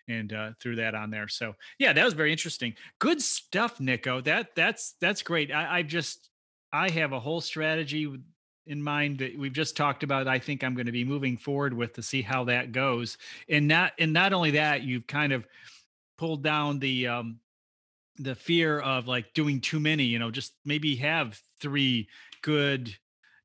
and 0.07 0.31
uh, 0.31 0.51
threw 0.61 0.75
that 0.77 0.95
on 0.95 1.09
there. 1.09 1.27
So 1.27 1.55
yeah, 1.79 1.93
that 1.93 2.05
was 2.05 2.13
very 2.13 2.31
interesting. 2.31 2.75
Good 2.99 3.21
stuff, 3.21 3.79
Nico. 3.79 4.21
That 4.21 4.55
that's 4.55 4.93
that's 5.01 5.21
great. 5.23 5.51
I, 5.51 5.79
I 5.79 5.81
just 5.81 6.29
I 6.71 6.89
have 6.91 7.11
a 7.11 7.19
whole 7.19 7.41
strategy 7.41 8.07
in 8.67 8.81
mind 8.81 9.19
that 9.19 9.37
we've 9.37 9.53
just 9.53 9.75
talked 9.75 10.03
about 10.03 10.27
i 10.27 10.37
think 10.37 10.63
i'm 10.63 10.75
going 10.75 10.85
to 10.85 10.91
be 10.91 11.03
moving 11.03 11.37
forward 11.37 11.73
with 11.73 11.93
to 11.93 12.01
see 12.03 12.21
how 12.21 12.43
that 12.45 12.71
goes. 12.71 13.17
And 13.49 13.67
not 13.67 13.93
and 13.99 14.13
not 14.13 14.33
only 14.33 14.51
that 14.51 14.83
you've 14.83 15.07
kind 15.07 15.33
of 15.33 15.47
pulled 16.17 16.43
down 16.43 16.79
the 16.79 17.07
um 17.07 17.39
the 18.17 18.35
fear 18.35 18.79
of 18.79 19.07
like 19.07 19.33
doing 19.33 19.61
too 19.61 19.79
many 19.79 20.03
you 20.03 20.19
know 20.19 20.31
just 20.31 20.53
maybe 20.65 20.95
have 20.95 21.39
three 21.59 22.07
good 22.41 22.95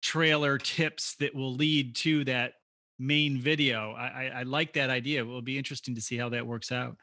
trailer 0.00 0.58
tips 0.58 1.14
that 1.16 1.34
will 1.34 1.54
lead 1.54 1.94
to 1.94 2.24
that 2.24 2.54
main 2.98 3.38
video. 3.38 3.92
I 3.92 4.06
i, 4.06 4.40
I 4.40 4.42
like 4.42 4.72
that 4.74 4.90
idea. 4.90 5.20
It 5.20 5.26
will 5.26 5.42
be 5.42 5.58
interesting 5.58 5.94
to 5.94 6.00
see 6.00 6.16
how 6.16 6.28
that 6.30 6.46
works 6.46 6.72
out. 6.72 6.96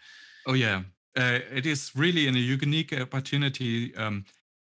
Oh 0.48 0.54
yeah. 0.54 0.84
Uh, 1.18 1.40
it 1.52 1.66
is 1.66 1.92
really 1.96 2.28
a 2.28 2.32
unique 2.32 2.94
opportunity 2.94 3.96
um, 3.96 4.24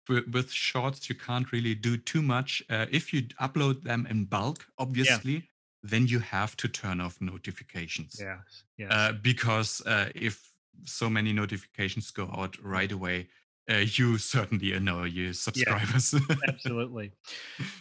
with 0.10 0.52
shorts 0.52 1.10
you 1.10 1.16
can't 1.16 1.52
really 1.52 1.76
do 1.76 1.98
too 1.98 2.22
much. 2.22 2.64
Uh, 2.70 2.86
if 2.92 3.14
you 3.14 3.22
upload 3.42 3.84
them 3.84 4.08
in 4.10 4.26
bulk 4.26 4.66
obviously 4.78 5.34
yeah. 5.34 5.40
then 5.84 6.08
you 6.08 6.20
have 6.20 6.56
to 6.58 6.68
turn 6.68 7.02
off 7.02 7.20
notifications. 7.22 8.18
Yeah, 8.20 8.38
yeah. 8.78 8.94
Uh, 8.94 9.12
because 9.14 9.82
uh, 9.86 10.10
if 10.16 10.52
so 10.86 11.10
many 11.10 11.34
notifications 11.34 12.12
go 12.12 12.30
out 12.36 12.56
right 12.64 12.92
away 12.92 13.28
uh, 13.70 13.78
you 13.78 14.18
certainly 14.18 14.74
annoy 14.74 15.06
your 15.06 15.34
subscribers. 15.34 16.14
yeah, 16.14 16.36
absolutely. 16.48 17.12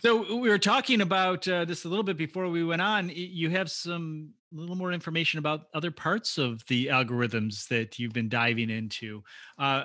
So 0.02 0.36
we 0.36 0.48
were 0.48 0.58
talking 0.58 1.00
about 1.00 1.48
uh, 1.48 1.64
this 1.64 1.84
a 1.84 1.88
little 1.88 2.04
bit 2.04 2.16
before 2.16 2.48
we 2.48 2.62
went 2.64 2.82
on. 2.82 3.10
You 3.12 3.50
have 3.50 3.70
some 3.70 4.34
a 4.52 4.56
little 4.56 4.76
more 4.76 4.92
information 4.92 5.38
about 5.38 5.66
other 5.74 5.90
parts 5.90 6.36
of 6.36 6.64
the 6.66 6.86
algorithms 6.86 7.68
that 7.68 7.98
you've 7.98 8.12
been 8.12 8.28
diving 8.28 8.68
into. 8.68 9.22
Uh, 9.58 9.62
uh, 9.62 9.84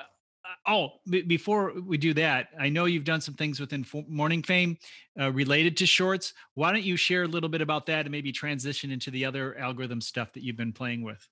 oh, 0.67 0.89
b- 1.09 1.21
before 1.21 1.73
we 1.81 1.97
do 1.97 2.13
that, 2.15 2.49
I 2.59 2.69
know 2.69 2.85
you've 2.85 3.03
done 3.03 3.21
some 3.21 3.35
things 3.35 3.59
within 3.59 3.85
Morning 4.07 4.43
Fame 4.43 4.77
uh, 5.19 5.31
related 5.31 5.77
to 5.77 5.85
shorts. 5.85 6.33
Why 6.53 6.71
don't 6.71 6.83
you 6.83 6.97
share 6.97 7.23
a 7.23 7.27
little 7.27 7.49
bit 7.49 7.61
about 7.61 7.85
that 7.87 8.05
and 8.05 8.11
maybe 8.11 8.31
transition 8.31 8.91
into 8.91 9.11
the 9.11 9.25
other 9.25 9.57
algorithm 9.57 10.01
stuff 10.01 10.33
that 10.33 10.43
you've 10.43 10.57
been 10.57 10.73
playing 10.73 11.03
with? 11.03 11.27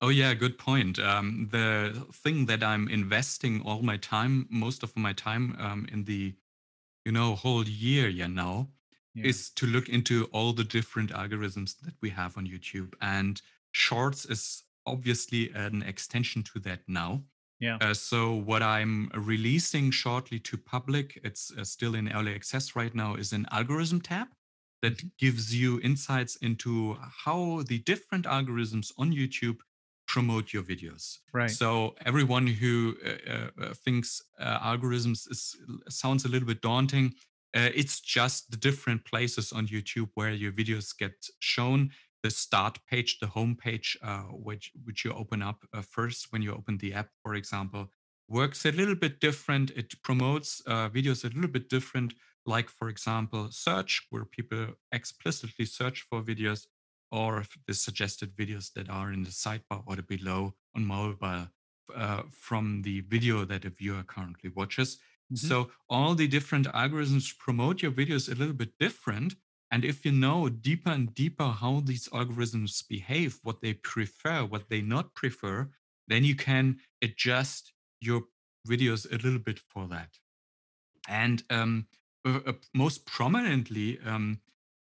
Oh 0.00 0.08
yeah, 0.08 0.34
good 0.34 0.58
point. 0.58 0.98
Um, 0.98 1.48
the 1.52 2.04
thing 2.12 2.46
that 2.46 2.64
I'm 2.64 2.88
investing 2.88 3.62
all 3.62 3.82
my 3.82 3.96
time, 3.98 4.48
most 4.50 4.82
of 4.82 4.96
my 4.96 5.12
time, 5.12 5.56
um, 5.60 5.86
in 5.92 6.02
the, 6.04 6.34
you 7.04 7.12
know, 7.12 7.36
whole 7.36 7.64
year, 7.64 8.08
yeah, 8.08 8.26
now, 8.26 8.68
yeah. 9.14 9.26
is 9.26 9.50
to 9.50 9.66
look 9.66 9.88
into 9.88 10.24
all 10.32 10.52
the 10.52 10.64
different 10.64 11.12
algorithms 11.12 11.78
that 11.82 11.94
we 12.00 12.10
have 12.10 12.36
on 12.36 12.48
YouTube, 12.48 12.94
and 13.00 13.40
Shorts 13.70 14.24
is 14.24 14.64
obviously 14.86 15.50
an 15.54 15.82
extension 15.82 16.42
to 16.42 16.58
that 16.60 16.80
now. 16.88 17.22
Yeah. 17.62 17.78
Uh, 17.80 17.94
so 17.94 18.32
what 18.32 18.60
I'm 18.60 19.08
releasing 19.14 19.92
shortly 19.92 20.40
to 20.40 20.58
public, 20.58 21.20
it's 21.22 21.52
uh, 21.56 21.62
still 21.62 21.94
in 21.94 22.12
early 22.12 22.34
access 22.34 22.74
right 22.74 22.92
now, 22.92 23.14
is 23.14 23.32
an 23.32 23.46
algorithm 23.52 24.00
tab 24.00 24.26
that 24.82 24.96
mm-hmm. 24.96 25.06
gives 25.16 25.54
you 25.54 25.80
insights 25.80 26.34
into 26.36 26.98
how 27.24 27.62
the 27.68 27.78
different 27.78 28.24
algorithms 28.26 28.90
on 28.98 29.12
YouTube 29.12 29.58
promote 30.08 30.52
your 30.52 30.64
videos. 30.64 31.18
Right. 31.32 31.50
So 31.50 31.94
everyone 32.04 32.48
who 32.48 32.96
uh, 33.06 33.32
uh, 33.32 33.50
uh 33.60 33.74
thinks 33.74 34.20
uh, 34.40 34.58
algorithms 34.58 35.30
is, 35.30 35.56
sounds 35.88 36.24
a 36.24 36.28
little 36.28 36.48
bit 36.48 36.62
daunting, 36.62 37.14
it's 37.54 38.00
just 38.00 38.50
the 38.50 38.56
different 38.56 39.04
places 39.04 39.52
on 39.52 39.68
YouTube 39.68 40.08
where 40.14 40.32
your 40.32 40.52
videos 40.52 40.96
get 40.98 41.14
shown 41.38 41.90
the 42.22 42.30
start 42.30 42.78
page, 42.88 43.18
the 43.18 43.26
home 43.26 43.56
page, 43.56 43.98
uh, 44.02 44.22
which 44.48 44.72
which 44.84 45.04
you 45.04 45.12
open 45.12 45.42
up 45.42 45.64
uh, 45.72 45.82
first 45.82 46.28
when 46.30 46.42
you 46.42 46.52
open 46.52 46.78
the 46.78 46.94
app, 46.94 47.10
for 47.22 47.34
example, 47.34 47.90
works 48.28 48.64
a 48.64 48.72
little 48.72 48.94
bit 48.94 49.20
different. 49.20 49.70
It 49.72 50.00
promotes 50.02 50.62
uh, 50.66 50.88
videos 50.88 51.24
a 51.24 51.28
little 51.28 51.50
bit 51.50 51.68
different, 51.68 52.14
like 52.46 52.68
for 52.70 52.88
example, 52.88 53.48
search, 53.50 54.06
where 54.10 54.24
people 54.24 54.66
explicitly 54.92 55.66
search 55.66 56.06
for 56.08 56.22
videos, 56.22 56.66
or 57.10 57.44
the 57.66 57.74
suggested 57.74 58.36
videos 58.36 58.72
that 58.74 58.88
are 58.88 59.12
in 59.12 59.22
the 59.24 59.30
sidebar 59.30 59.82
or 59.86 59.96
the 59.96 60.02
below 60.02 60.54
on 60.74 60.84
mobile 60.84 61.48
uh, 61.94 62.22
from 62.30 62.82
the 62.82 63.00
video 63.00 63.44
that 63.44 63.64
a 63.64 63.70
viewer 63.70 64.02
currently 64.02 64.50
watches. 64.54 64.98
Mm-hmm. 65.32 65.46
So 65.48 65.70
all 65.88 66.14
the 66.14 66.28
different 66.28 66.66
algorithms 66.68 67.36
promote 67.36 67.82
your 67.82 67.92
videos 67.92 68.30
a 68.30 68.34
little 68.34 68.54
bit 68.54 68.78
different 68.78 69.34
and 69.72 69.86
if 69.86 70.04
you 70.04 70.12
know 70.12 70.50
deeper 70.50 70.90
and 70.90 71.14
deeper 71.14 71.48
how 71.48 71.80
these 71.80 72.06
algorithms 72.10 72.86
behave, 72.86 73.40
what 73.42 73.62
they 73.62 73.72
prefer, 73.72 74.44
what 74.44 74.68
they 74.68 74.82
not 74.82 75.14
prefer, 75.14 75.70
then 76.08 76.24
you 76.24 76.36
can 76.36 76.78
adjust 77.00 77.72
your 78.00 78.24
videos 78.68 79.10
a 79.10 79.16
little 79.16 79.38
bit 79.38 79.58
for 79.58 79.88
that. 79.88 80.10
And 81.08 81.42
um, 81.48 81.86
uh, 82.26 82.40
uh, 82.46 82.52
most 82.74 83.06
prominently, 83.06 83.98
um, 84.04 84.40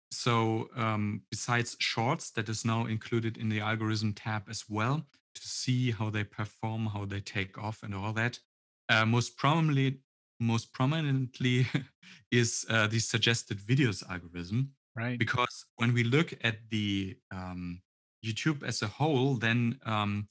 so 0.09 0.69
um, 0.77 1.21
besides 1.29 1.75
shorts, 1.79 2.31
that 2.31 2.47
is 2.47 2.63
now 2.63 2.85
included 2.85 3.37
in 3.37 3.49
the 3.49 3.59
algorithm 3.59 4.13
tab 4.13 4.43
as 4.49 4.63
well 4.69 5.05
to 5.35 5.41
see 5.47 5.91
how 5.91 6.09
they 6.09 6.23
perform, 6.23 6.85
how 6.87 7.03
they 7.03 7.19
take 7.19 7.57
off, 7.57 7.83
and 7.83 7.93
all 7.93 8.13
that. 8.13 8.39
Uh, 8.87 9.05
most 9.05 9.37
prominently, 9.37 9.99
most 10.39 10.71
prominently 10.71 11.67
is 12.31 12.65
uh, 12.69 12.87
the 12.87 12.99
suggested 12.99 13.59
videos 13.59 14.07
algorithm, 14.09 14.71
right 14.97 15.19
because 15.19 15.65
when 15.77 15.93
we 15.93 16.03
look 16.03 16.33
at 16.43 16.57
the 16.69 17.15
um, 17.31 17.81
youtube 18.25 18.63
as 18.63 18.81
a 18.81 18.87
whole 18.87 19.35
then 19.35 19.79
um, 19.85 20.27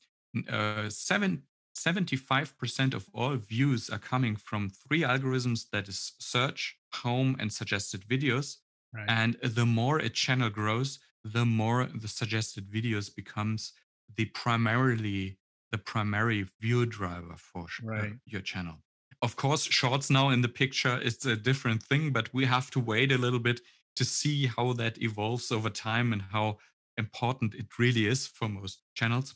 uh, 0.51 0.89
seven, 0.91 1.43
75% 1.77 2.95
of 2.95 3.07
all 3.13 3.37
views 3.37 3.91
are 3.91 3.99
coming 3.99 4.37
from 4.37 4.71
three 4.71 5.03
algorithms 5.03 5.67
that 5.73 5.89
is 5.89 6.13
search 6.19 6.79
home 6.93 7.37
and 7.39 7.53
suggested 7.53 8.03
videos 8.09 8.57
right. 8.95 9.05
and 9.09 9.37
the 9.43 9.67
more 9.67 9.99
a 9.99 10.09
channel 10.09 10.51
grows 10.51 10.99
the 11.25 11.45
more 11.45 11.89
the 11.95 12.09
suggested 12.09 12.71
videos 12.71 13.15
becomes 13.15 13.73
the 14.17 14.25
primarily 14.27 15.39
the 15.73 15.79
primary 15.79 16.47
view 16.61 16.87
driver 16.87 17.35
for 17.37 17.67
uh, 17.85 17.87
right. 17.87 18.13
your 18.25 18.41
channel 18.41 18.77
of 19.23 19.37
course 19.37 19.65
shorts 19.65 20.09
now 20.11 20.31
in 20.31 20.41
the 20.41 20.49
picture 20.49 20.99
is 21.03 21.25
a 21.27 21.37
different 21.37 21.83
thing 21.83 22.11
but 22.11 22.33
we 22.33 22.45
have 22.45 22.71
to 22.71 22.81
wait 22.81 23.13
a 23.13 23.19
little 23.19 23.41
bit 23.41 23.61
to 23.97 24.05
see 24.05 24.47
how 24.47 24.73
that 24.75 25.01
evolves 25.03 25.51
over 25.51 25.71
time 25.71 26.13
and 26.13 26.23
how 26.23 26.59
important 26.97 27.55
it 27.55 27.79
really 27.79 28.07
is 28.07 28.27
for 28.27 28.49
most 28.49 28.83
channels. 28.95 29.35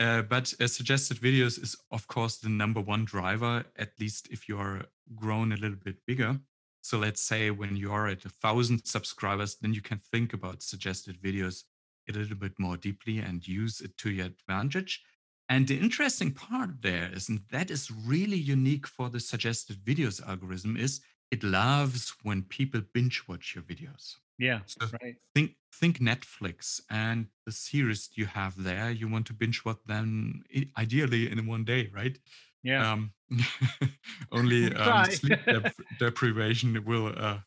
Uh, 0.00 0.22
but 0.22 0.52
uh, 0.60 0.66
suggested 0.66 1.18
videos 1.18 1.62
is, 1.62 1.76
of 1.90 2.06
course, 2.06 2.38
the 2.38 2.48
number 2.48 2.80
one 2.80 3.04
driver, 3.04 3.64
at 3.76 3.90
least 3.98 4.28
if 4.30 4.48
you 4.48 4.58
are 4.58 4.84
grown 5.16 5.52
a 5.52 5.56
little 5.56 5.78
bit 5.84 5.96
bigger. 6.06 6.38
So 6.82 6.98
let's 6.98 7.20
say 7.20 7.50
when 7.50 7.76
you 7.76 7.92
are 7.92 8.06
at 8.06 8.24
a 8.24 8.28
thousand 8.28 8.84
subscribers, 8.84 9.56
then 9.60 9.74
you 9.74 9.82
can 9.82 9.98
think 9.98 10.32
about 10.32 10.62
suggested 10.62 11.20
videos 11.20 11.64
a 12.08 12.12
little 12.12 12.36
bit 12.36 12.52
more 12.58 12.76
deeply 12.76 13.18
and 13.18 13.46
use 13.46 13.80
it 13.80 13.96
to 13.98 14.10
your 14.10 14.26
advantage. 14.26 15.02
And 15.48 15.66
the 15.66 15.78
interesting 15.78 16.32
part 16.32 16.82
there 16.82 17.10
is, 17.12 17.28
and 17.28 17.40
that 17.50 17.70
is 17.70 17.90
really 17.90 18.36
unique 18.36 18.86
for 18.86 19.08
the 19.08 19.20
suggested 19.20 19.76
videos 19.84 20.26
algorithm, 20.26 20.76
is 20.76 21.00
it 21.30 21.42
loves 21.42 22.14
when 22.22 22.42
people 22.42 22.80
binge 22.92 23.24
watch 23.28 23.54
your 23.54 23.64
videos. 23.64 24.16
Yeah, 24.38 24.60
so 24.66 24.86
right. 25.02 25.16
Think 25.34 25.56
think 25.74 25.98
Netflix 25.98 26.80
and 26.90 27.26
the 27.44 27.52
series 27.52 28.10
you 28.14 28.26
have 28.26 28.62
there. 28.62 28.90
You 28.90 29.08
want 29.08 29.26
to 29.26 29.34
binge 29.34 29.64
watch 29.64 29.78
them 29.86 30.42
ideally 30.76 31.30
in 31.30 31.46
one 31.46 31.64
day, 31.64 31.90
right? 31.92 32.18
Yeah. 32.62 32.92
Um, 32.92 33.12
only 34.32 34.74
um, 34.74 35.04
sleep 35.04 35.38
dep- 35.50 35.72
deprivation 35.98 36.82
will 36.84 37.12
uh, 37.16 37.38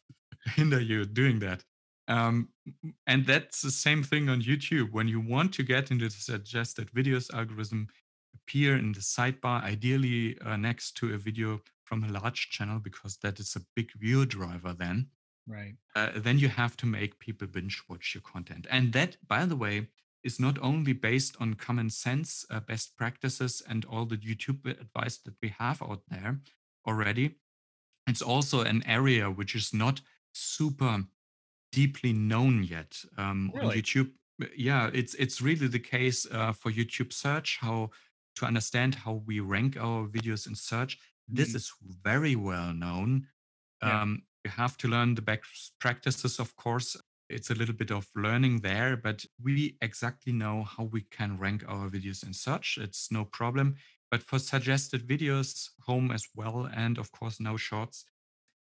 hinder 0.45 0.79
you 0.79 1.05
doing 1.05 1.39
that. 1.39 1.63
Um, 2.07 2.49
and 3.07 3.25
that's 3.25 3.61
the 3.61 3.71
same 3.71 4.03
thing 4.03 4.27
on 4.29 4.41
YouTube. 4.41 4.91
When 4.91 5.07
you 5.07 5.21
want 5.21 5.53
to 5.53 5.63
get 5.63 5.91
into 5.91 6.05
the 6.05 6.11
suggested 6.11 6.91
videos 6.91 7.33
algorithm, 7.33 7.87
appear 8.35 8.75
in 8.77 8.91
the 8.91 8.99
sidebar, 8.99 9.63
ideally 9.63 10.37
uh, 10.41 10.57
next 10.57 10.97
to 10.97 11.13
a 11.13 11.17
video 11.17 11.61
from 11.91 12.05
a 12.05 12.19
large 12.21 12.49
channel, 12.49 12.79
because 12.79 13.17
that 13.17 13.37
is 13.37 13.57
a 13.57 13.65
big 13.75 13.91
view 13.99 14.25
driver 14.25 14.73
then. 14.73 15.07
Right. 15.45 15.75
Uh, 15.93 16.11
then 16.15 16.39
you 16.39 16.47
have 16.47 16.77
to 16.77 16.85
make 16.85 17.19
people 17.19 17.47
binge 17.47 17.83
watch 17.89 18.15
your 18.15 18.21
content. 18.21 18.65
And 18.71 18.93
that, 18.93 19.17
by 19.27 19.45
the 19.45 19.57
way, 19.57 19.87
is 20.23 20.39
not 20.39 20.57
only 20.61 20.93
based 20.93 21.35
on 21.41 21.55
common 21.55 21.89
sense, 21.89 22.45
uh, 22.49 22.61
best 22.61 22.95
practices, 22.95 23.61
and 23.67 23.83
all 23.83 24.05
the 24.05 24.15
YouTube 24.15 24.65
advice 24.65 25.17
that 25.25 25.33
we 25.41 25.49
have 25.59 25.81
out 25.81 26.03
there 26.07 26.39
already. 26.87 27.35
It's 28.07 28.21
also 28.21 28.61
an 28.61 28.83
area 28.87 29.29
which 29.29 29.53
is 29.53 29.73
not 29.73 29.99
super 30.31 31.03
deeply 31.73 32.13
known 32.13 32.63
yet 32.63 32.95
um, 33.17 33.51
really? 33.53 33.65
on 33.65 33.73
YouTube. 33.73 34.11
Yeah, 34.55 34.89
it's 34.93 35.13
it's 35.15 35.41
really 35.41 35.67
the 35.67 35.79
case 35.79 36.25
uh, 36.31 36.53
for 36.53 36.71
YouTube 36.71 37.11
search. 37.11 37.57
How 37.59 37.89
to 38.37 38.45
understand 38.45 38.95
how 38.95 39.23
we 39.25 39.41
rank 39.41 39.75
our 39.77 40.07
videos 40.07 40.47
in 40.47 40.55
search. 40.55 40.97
This 41.31 41.49
mm-hmm. 41.49 41.57
is 41.57 41.73
very 42.03 42.35
well 42.35 42.73
known. 42.73 43.27
Yeah. 43.81 44.01
Um, 44.01 44.23
you 44.43 44.51
have 44.51 44.77
to 44.77 44.87
learn 44.87 45.15
the 45.15 45.21
best 45.21 45.73
practices, 45.79 46.39
of 46.39 46.55
course. 46.55 46.95
It's 47.29 47.49
a 47.49 47.55
little 47.55 47.75
bit 47.75 47.91
of 47.91 48.07
learning 48.15 48.59
there, 48.59 48.97
but 48.97 49.23
we 49.41 49.77
exactly 49.81 50.33
know 50.33 50.63
how 50.63 50.83
we 50.83 51.01
can 51.11 51.37
rank 51.37 51.63
our 51.67 51.89
videos 51.89 52.25
in 52.25 52.33
search. 52.33 52.77
It's 52.81 53.11
no 53.11 53.25
problem. 53.25 53.75
But 54.09 54.23
for 54.23 54.39
suggested 54.39 55.07
videos, 55.07 55.69
home 55.85 56.11
as 56.11 56.25
well, 56.35 56.69
and 56.75 56.97
of 56.97 57.09
course 57.13 57.39
now 57.39 57.55
shorts, 57.55 58.03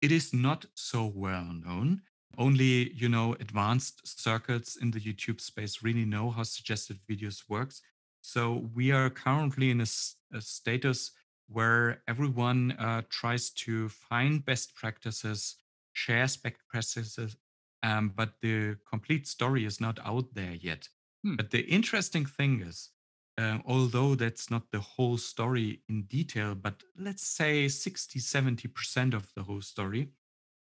it 0.01 0.11
is 0.11 0.33
not 0.33 0.65
so 0.75 1.11
well 1.13 1.43
known. 1.43 2.01
Only, 2.37 2.93
you 2.93 3.09
know, 3.09 3.35
advanced 3.39 4.21
circuits 4.21 4.77
in 4.77 4.91
the 4.91 4.99
YouTube 4.99 5.41
space 5.41 5.83
really 5.83 6.05
know 6.05 6.31
how 6.31 6.43
suggested 6.43 6.99
videos 7.09 7.43
works. 7.49 7.81
So 8.21 8.69
we 8.73 8.91
are 8.91 9.09
currently 9.09 9.69
in 9.69 9.81
a, 9.81 9.87
a 10.33 10.41
status 10.41 11.11
where 11.53 12.01
everyone 12.07 12.73
uh, 12.73 13.03
tries 13.09 13.51
to 13.51 13.89
find 13.89 14.43
best 14.45 14.75
practices, 14.75 15.55
shares 15.93 16.35
best 16.35 16.55
practices, 16.69 17.37
um, 17.83 18.11
but 18.15 18.33
the 18.41 18.77
complete 18.89 19.27
story 19.27 19.65
is 19.65 19.79
not 19.79 19.99
out 20.05 20.33
there 20.33 20.53
yet. 20.53 20.87
Hmm. 21.23 21.35
But 21.35 21.51
the 21.51 21.61
interesting 21.61 22.25
thing 22.25 22.61
is, 22.61 22.89
uh, 23.37 23.59
although 23.65 24.15
that's 24.15 24.51
not 24.51 24.63
the 24.71 24.79
whole 24.79 25.17
story 25.17 25.81
in 25.89 26.03
detail, 26.03 26.55
but 26.55 26.75
let's 26.97 27.27
say 27.27 27.67
60, 27.67 28.19
70% 28.19 29.13
of 29.13 29.31
the 29.35 29.43
whole 29.43 29.61
story, 29.61 30.09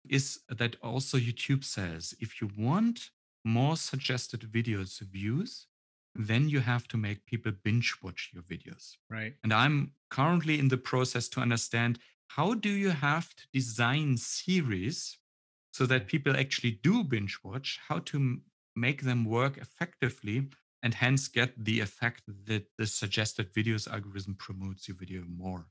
is 0.09 0.39
that 0.49 0.75
also 0.81 1.17
YouTube 1.17 1.63
says 1.63 2.13
if 2.19 2.41
you 2.41 2.49
want 2.57 3.09
more 3.45 3.75
suggested 3.77 4.41
videos 4.41 4.99
views, 5.01 5.67
then 6.15 6.49
you 6.49 6.59
have 6.59 6.87
to 6.89 6.97
make 6.97 7.25
people 7.25 7.51
binge 7.63 7.95
watch 8.01 8.31
your 8.33 8.43
videos. 8.43 8.97
Right. 9.09 9.33
And 9.43 9.53
I'm 9.53 9.93
currently 10.09 10.59
in 10.59 10.67
the 10.67 10.77
process 10.77 11.27
to 11.29 11.39
understand 11.39 11.99
how 12.27 12.53
do 12.53 12.69
you 12.69 12.89
have 12.89 13.35
to 13.35 13.43
design 13.53 14.17
series 14.17 15.17
so 15.71 15.85
that 15.87 16.07
people 16.07 16.37
actually 16.37 16.79
do 16.83 17.03
binge 17.03 17.39
watch, 17.43 17.79
how 17.87 17.99
to 17.99 18.37
make 18.75 19.01
them 19.01 19.25
work 19.25 19.57
effectively 19.57 20.49
and 20.83 20.93
hence 20.93 21.27
get 21.27 21.51
the 21.57 21.79
effect 21.79 22.23
that 22.45 22.65
the 22.77 22.85
suggested 22.85 23.53
videos 23.53 23.91
algorithm 23.91 24.35
promotes 24.35 24.87
your 24.87 24.97
video 24.97 25.23
more. 25.27 25.65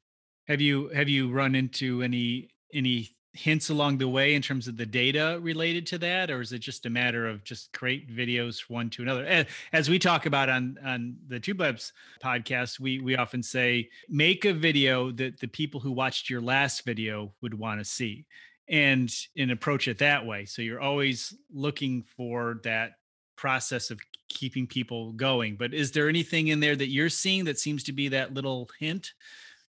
Have 0.48 0.60
you 0.60 0.88
have 0.88 1.08
you 1.08 1.30
run 1.30 1.54
into 1.54 2.02
any 2.02 2.48
any 2.72 3.10
hints 3.34 3.70
along 3.70 3.96
the 3.96 4.08
way 4.08 4.34
in 4.34 4.42
terms 4.42 4.68
of 4.68 4.76
the 4.76 4.84
data 4.84 5.38
related 5.40 5.86
to 5.86 5.98
that 5.98 6.30
or 6.30 6.42
is 6.42 6.52
it 6.52 6.58
just 6.58 6.84
a 6.84 6.90
matter 6.90 7.26
of 7.26 7.42
just 7.44 7.72
create 7.72 8.14
videos 8.14 8.68
one 8.68 8.90
to 8.90 9.02
another? 9.02 9.46
As 9.72 9.88
we 9.88 9.98
talk 9.98 10.26
about 10.26 10.50
on 10.50 10.78
on 10.84 11.16
the 11.28 11.40
tube 11.40 11.60
labs 11.60 11.92
podcast 12.22 12.78
we 12.78 13.00
we 13.00 13.16
often 13.16 13.42
say 13.42 13.88
make 14.08 14.44
a 14.44 14.52
video 14.52 15.10
that 15.12 15.40
the 15.40 15.46
people 15.46 15.80
who 15.80 15.92
watched 15.92 16.28
your 16.28 16.42
last 16.42 16.84
video 16.84 17.32
would 17.40 17.54
want 17.54 17.80
to 17.80 17.84
see 17.84 18.26
and 18.68 19.10
and 19.36 19.50
approach 19.50 19.88
it 19.88 19.98
that 19.98 20.26
way. 20.26 20.44
So 20.44 20.62
you're 20.62 20.80
always 20.80 21.34
looking 21.52 22.04
for 22.16 22.60
that 22.64 22.92
process 23.36 23.90
of 23.90 23.98
keeping 24.28 24.66
people 24.66 25.12
going. 25.12 25.56
But 25.56 25.74
is 25.74 25.90
there 25.90 26.08
anything 26.08 26.48
in 26.48 26.60
there 26.60 26.76
that 26.76 26.88
you're 26.88 27.08
seeing 27.08 27.44
that 27.46 27.58
seems 27.58 27.82
to 27.84 27.92
be 27.92 28.08
that 28.08 28.34
little 28.34 28.68
hint 28.78 29.12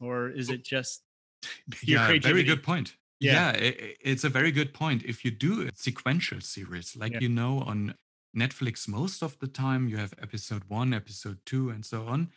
or 0.01 0.31
is 0.31 0.51
oh. 0.51 0.55
it 0.55 0.65
just 0.65 1.03
yeah 1.85 2.07
very 2.21 2.43
good 2.43 2.63
point 2.63 2.95
yeah, 3.21 3.33
yeah 3.33 3.51
it, 3.53 3.97
it's 4.01 4.25
a 4.25 4.29
very 4.29 4.51
good 4.51 4.73
point. 4.73 5.03
If 5.05 5.25
you 5.25 5.31
do 5.31 5.69
a 5.69 5.71
sequential 5.75 6.41
series, 6.41 6.97
like 6.97 7.13
yeah. 7.13 7.21
you 7.21 7.29
know 7.29 7.61
on 7.61 7.95
Netflix, 8.37 8.89
most 8.89 9.23
of 9.23 9.39
the 9.39 9.47
time 9.47 9.89
you 9.89 9.97
have 9.97 10.15
episode 10.21 10.63
one, 10.69 10.95
episode 10.95 11.39
two, 11.45 11.71
and 11.71 11.85
so 11.85 12.07
on. 12.07 12.31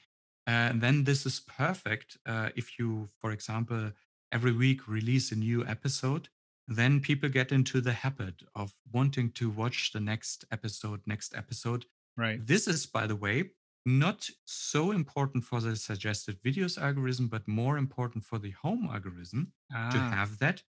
And 0.46 0.82
then 0.82 1.06
this 1.06 1.26
is 1.26 1.40
perfect. 1.40 2.18
Uh, 2.26 2.50
if 2.56 2.78
you, 2.78 3.10
for 3.20 3.32
example, 3.32 3.92
every 4.32 4.52
week 4.52 4.88
release 4.88 5.32
a 5.32 5.36
new 5.36 5.66
episode, 5.66 6.28
then 6.68 7.00
people 7.00 7.30
get 7.30 7.52
into 7.52 7.82
the 7.82 7.94
habit 7.94 8.42
of 8.56 8.74
wanting 8.92 9.32
to 9.32 9.50
watch 9.50 9.92
the 9.94 10.00
next 10.00 10.46
episode, 10.52 11.02
next 11.06 11.36
episode. 11.36 11.86
Right. 12.18 12.46
This 12.46 12.68
is, 12.68 12.86
by 12.86 13.08
the 13.08 13.16
way, 13.16 13.52
not 13.86 14.30
so 14.46 14.92
important 14.92 15.44
for 15.44 15.60
the 15.60 15.76
suggested 15.76 16.42
videos 16.42 16.82
algorithm, 16.82 17.28
but 17.28 17.48
more 17.48 17.78
important 17.78 18.24
for 18.24 18.40
the 18.40 18.52
home 18.52 18.90
algorithm 18.92 19.52
ah. 19.74 19.90
to 19.92 19.98
have 19.98 20.40
that 20.40 20.64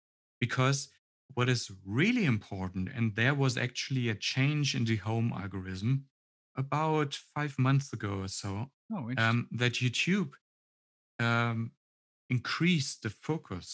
because 0.45 0.79
what 1.35 1.47
is 1.55 1.71
really 1.85 2.25
important, 2.25 2.85
and 2.95 3.15
there 3.15 3.35
was 3.43 3.53
actually 3.67 4.05
a 4.09 4.21
change 4.33 4.75
in 4.77 4.83
the 4.85 4.99
home 5.09 5.29
algorithm 5.43 5.91
about 6.63 7.11
five 7.35 7.53
months 7.57 7.87
ago 7.97 8.13
or 8.23 8.27
so, 8.27 8.51
oh, 8.93 9.05
um, 9.17 9.47
that 9.61 9.75
YouTube 9.83 10.31
um, 11.27 11.71
increased 12.29 13.03
the 13.03 13.09
focus 13.09 13.67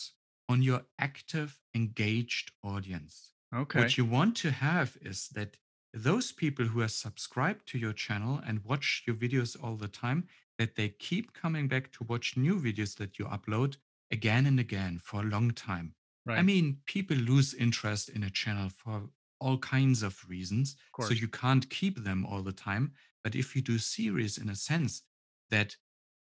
on 0.47 0.62
your 0.62 0.82
active, 0.99 1.60
engaged 1.73 2.47
audience. 2.63 3.15
Okay. 3.62 3.79
What 3.79 3.97
you 3.97 4.05
want 4.05 4.34
to 4.43 4.51
have 4.51 4.89
is 5.01 5.29
that 5.38 5.58
those 5.91 6.32
people 6.32 6.65
who 6.65 6.82
are 6.82 6.95
subscribed 7.05 7.63
to 7.69 7.77
your 7.79 7.93
channel 7.93 8.39
and 8.45 8.63
watch 8.63 9.03
your 9.08 9.15
videos 9.15 9.51
all 9.63 9.75
the 9.75 9.93
time, 10.05 10.27
that 10.60 10.75
they 10.75 10.89
keep 10.89 11.25
coming 11.34 11.67
back 11.67 11.91
to 11.93 12.03
watch 12.12 12.38
new 12.38 12.58
videos 12.67 12.95
that 12.97 13.17
you 13.17 13.25
upload 13.25 13.77
again 14.12 14.45
and 14.45 14.60
again 14.60 14.99
for 15.01 15.21
a 15.21 15.32
long 15.36 15.49
time. 15.51 15.95
Right. 16.29 16.37
I 16.37 16.43
mean, 16.43 16.77
people 16.85 17.17
lose 17.17 17.55
interest 17.55 18.09
in 18.09 18.21
a 18.21 18.29
channel 18.29 18.69
for 18.69 19.01
all 19.41 19.57
kinds 19.57 20.03
of 20.03 20.23
reasons. 20.29 20.75
Of 20.99 21.05
so 21.05 21.13
you 21.13 21.27
can't 21.27 21.67
keep 21.71 22.03
them 22.03 22.23
all 22.23 22.43
the 22.43 22.51
time. 22.51 22.91
But 23.23 23.33
if 23.33 23.55
you 23.55 23.63
do 23.63 23.79
series 23.79 24.37
in 24.37 24.47
a 24.49 24.55
sense 24.55 25.01
that 25.49 25.75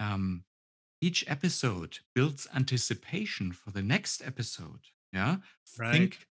um, 0.02 0.44
each 1.00 1.24
episode 1.30 2.00
builds 2.14 2.46
anticipation 2.54 3.54
for 3.54 3.72
the 3.72 3.82
next 3.82 4.22
episode, 4.22 4.82
yeah, 5.14 5.38
right. 5.80 5.94
think 5.94 6.28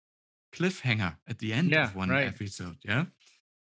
cliffhanger 0.53 1.15
at 1.27 1.39
the 1.39 1.51
end 1.51 1.71
yeah, 1.71 1.85
of 1.85 1.95
one 1.95 2.09
right. 2.09 2.27
episode, 2.27 2.77
yeah, 2.85 3.05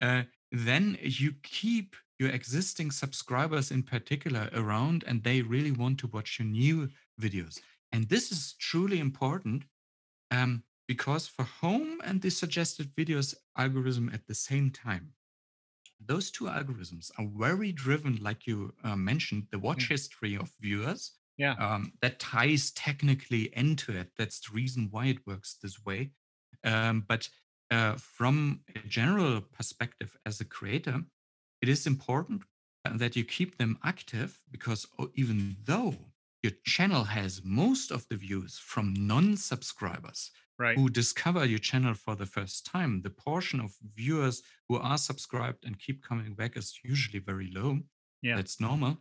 uh, 0.02 0.22
then 0.50 0.98
you 1.02 1.34
keep 1.44 1.94
your 2.18 2.30
existing 2.30 2.90
subscribers 2.90 3.70
in 3.70 3.84
particular 3.84 4.50
around 4.54 5.04
and 5.06 5.22
they 5.22 5.40
really 5.40 5.72
want 5.72 5.98
to 5.98 6.08
watch 6.08 6.40
your 6.40 6.48
new 6.48 6.88
videos. 7.20 7.60
And 7.92 8.08
this 8.08 8.32
is 8.32 8.54
truly 8.58 8.98
important 8.98 9.64
um, 10.34 10.62
because 10.86 11.26
for 11.26 11.44
home 11.44 12.00
and 12.04 12.20
the 12.20 12.30
suggested 12.30 12.94
videos 12.96 13.34
algorithm 13.56 14.10
at 14.12 14.26
the 14.26 14.34
same 14.34 14.70
time, 14.70 15.12
those 16.04 16.30
two 16.30 16.44
algorithms 16.44 17.10
are 17.18 17.26
very 17.36 17.72
driven, 17.72 18.18
like 18.22 18.46
you 18.46 18.74
uh, 18.82 18.96
mentioned, 18.96 19.46
the 19.50 19.58
watch 19.58 19.82
yeah. 19.84 19.94
history 19.94 20.34
of 20.36 20.52
viewers. 20.60 21.12
Yeah. 21.38 21.54
Um, 21.54 21.92
that 22.00 22.20
ties 22.20 22.70
technically 22.72 23.50
into 23.54 23.92
it. 23.92 24.08
That's 24.16 24.40
the 24.40 24.54
reason 24.54 24.88
why 24.90 25.06
it 25.06 25.26
works 25.26 25.56
this 25.60 25.84
way. 25.84 26.10
Um, 26.62 27.04
but 27.08 27.28
uh, 27.70 27.94
from 27.94 28.60
a 28.76 28.86
general 28.86 29.40
perspective 29.40 30.16
as 30.26 30.40
a 30.40 30.44
creator, 30.44 31.02
it 31.60 31.68
is 31.68 31.86
important 31.86 32.42
that 32.84 33.16
you 33.16 33.24
keep 33.24 33.56
them 33.56 33.78
active 33.82 34.38
because 34.50 34.86
even 35.14 35.56
though 35.64 35.96
your 36.44 36.52
channel 36.64 37.04
has 37.04 37.40
most 37.42 37.90
of 37.90 38.06
the 38.08 38.16
views 38.16 38.58
from 38.58 38.92
non-subscribers 38.94 40.30
right. 40.58 40.76
who 40.76 40.90
discover 40.90 41.46
your 41.46 41.58
channel 41.58 41.94
for 41.94 42.14
the 42.14 42.26
first 42.26 42.66
time. 42.66 43.00
The 43.00 43.08
portion 43.08 43.60
of 43.60 43.72
viewers 43.94 44.42
who 44.68 44.76
are 44.76 44.98
subscribed 44.98 45.64
and 45.64 45.78
keep 45.78 46.06
coming 46.06 46.34
back 46.34 46.58
is 46.58 46.78
usually 46.84 47.18
very 47.18 47.50
low. 47.50 47.78
Yeah. 48.20 48.36
That's 48.36 48.60
normal. 48.60 48.98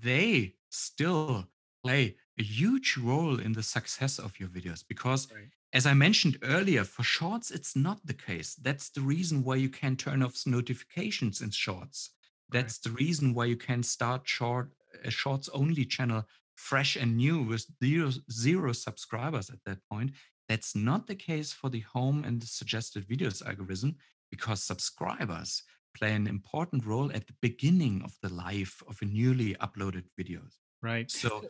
They 0.00 0.54
still 0.70 1.46
play 1.84 2.16
a 2.38 2.42
huge 2.42 2.96
role 2.96 3.38
in 3.38 3.52
the 3.52 3.62
success 3.62 4.18
of 4.18 4.40
your 4.40 4.48
videos 4.48 4.82
because 4.88 5.28
right. 5.30 5.50
as 5.74 5.84
I 5.84 5.92
mentioned 5.92 6.38
earlier, 6.42 6.84
for 6.84 7.02
shorts, 7.02 7.50
it's 7.50 7.76
not 7.76 7.98
the 8.06 8.14
case. 8.14 8.54
That's 8.54 8.88
the 8.88 9.02
reason 9.02 9.44
why 9.44 9.56
you 9.56 9.68
can 9.68 9.94
turn 9.94 10.22
off 10.22 10.46
notifications 10.46 11.42
in 11.42 11.50
shorts. 11.50 12.12
That's 12.50 12.78
right. 12.78 12.84
the 12.84 13.04
reason 13.04 13.34
why 13.34 13.44
you 13.44 13.56
can 13.56 13.82
start 13.82 14.22
short 14.26 14.70
a 15.04 15.10
shorts 15.10 15.48
only 15.50 15.84
channel 15.84 16.24
fresh 16.54 16.96
and 16.96 17.16
new 17.16 17.42
with 17.42 17.66
zero, 17.82 18.10
zero 18.30 18.72
subscribers 18.72 19.48
at 19.50 19.58
that 19.64 19.78
point. 19.90 20.10
That's 20.48 20.74
not 20.74 21.06
the 21.06 21.14
case 21.14 21.52
for 21.52 21.70
the 21.70 21.80
home 21.80 22.24
and 22.24 22.40
the 22.40 22.46
suggested 22.46 23.06
videos 23.08 23.46
algorithm 23.46 23.96
because 24.30 24.62
subscribers 24.62 25.62
play 25.96 26.14
an 26.14 26.26
important 26.26 26.84
role 26.84 27.10
at 27.12 27.26
the 27.26 27.34
beginning 27.40 28.02
of 28.02 28.12
the 28.22 28.32
life 28.32 28.82
of 28.88 28.98
a 29.02 29.04
newly 29.04 29.54
uploaded 29.56 30.04
videos. 30.18 30.54
Right. 30.82 31.10
So 31.10 31.44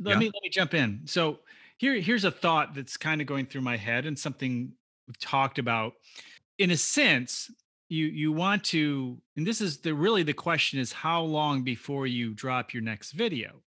let 0.00 0.12
yeah. 0.12 0.18
me 0.18 0.26
let 0.26 0.42
me 0.42 0.48
jump 0.50 0.74
in. 0.74 1.02
So 1.04 1.40
here 1.76 1.94
here's 2.00 2.24
a 2.24 2.30
thought 2.30 2.74
that's 2.74 2.96
kind 2.96 3.20
of 3.20 3.26
going 3.26 3.46
through 3.46 3.60
my 3.62 3.76
head 3.76 4.06
and 4.06 4.18
something 4.18 4.72
we've 5.06 5.18
talked 5.18 5.58
about. 5.58 5.94
In 6.58 6.70
a 6.70 6.76
sense, 6.76 7.50
you 7.90 8.06
you 8.06 8.32
want 8.32 8.62
to 8.64 9.18
and 9.36 9.46
this 9.46 9.60
is 9.60 9.78
the 9.78 9.92
really 9.92 10.22
the 10.22 10.32
question 10.32 10.78
is 10.78 10.92
how 10.92 11.22
long 11.22 11.62
before 11.62 12.06
you 12.06 12.32
drop 12.32 12.72
your 12.72 12.82
next 12.82 13.12
video 13.12 13.60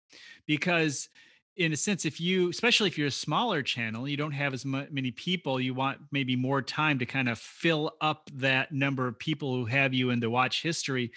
because 0.48 1.10
in 1.58 1.74
a 1.74 1.78
sense 1.78 2.06
if 2.06 2.20
you 2.20 2.50
especially 2.50 2.88
if 2.88 2.98
you're 2.98 3.08
a 3.08 3.12
smaller 3.12 3.62
channel 3.62 4.08
you 4.08 4.18
don't 4.18 4.32
have 4.32 4.54
as 4.54 4.66
many 4.66 5.12
people 5.12 5.60
you 5.60 5.74
want 5.74 6.00
maybe 6.12 6.36
more 6.36 6.62
time 6.62 6.98
to 6.98 7.06
kind 7.06 7.30
of 7.30 7.38
fill 7.38 7.92
up 8.02 8.30
that 8.34 8.72
number 8.72 9.08
of 9.08 9.20
people 9.20 9.54
who 9.54 9.66
have 9.66 9.94
you 9.94 10.10
in 10.10 10.20
the 10.20 10.30
watch 10.30 10.64
history 10.64 11.12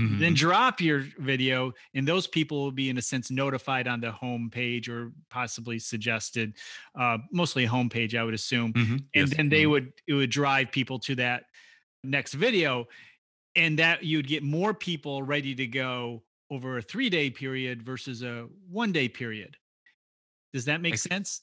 mm-hmm. 0.00 0.20
then 0.20 0.32
drop 0.32 0.80
your 0.80 1.04
video 1.18 1.72
and 1.94 2.06
those 2.06 2.28
people 2.28 2.62
will 2.62 2.70
be 2.70 2.88
in 2.88 2.96
a 2.96 3.02
sense 3.02 3.30
notified 3.30 3.88
on 3.88 4.00
the 4.00 4.10
home 4.10 4.48
page 4.50 4.88
or 4.88 5.12
possibly 5.30 5.80
suggested 5.80 6.54
uh, 6.98 7.18
mostly 7.32 7.66
home 7.66 7.88
page 7.88 8.14
i 8.14 8.22
would 8.22 8.34
assume 8.34 8.72
mm-hmm. 8.72 8.92
and 8.92 9.28
yes. 9.28 9.36
then 9.36 9.48
they 9.48 9.62
mm-hmm. 9.62 9.72
would 9.72 9.92
it 10.06 10.14
would 10.14 10.30
drive 10.30 10.70
people 10.70 10.98
to 10.98 11.16
that 11.16 11.44
next 12.02 12.34
video 12.34 12.86
and 13.54 13.78
that 13.78 14.02
you'd 14.02 14.26
get 14.26 14.42
more 14.42 14.72
people 14.72 15.22
ready 15.22 15.54
to 15.54 15.66
go 15.66 16.22
over 16.50 16.78
a 16.78 16.82
three 16.82 17.10
day 17.10 17.30
period 17.30 17.82
versus 17.82 18.22
a 18.22 18.46
one 18.70 18.92
day 18.92 19.08
period 19.08 19.56
does 20.52 20.66
that 20.66 20.80
make 20.80 20.98
sense? 20.98 21.42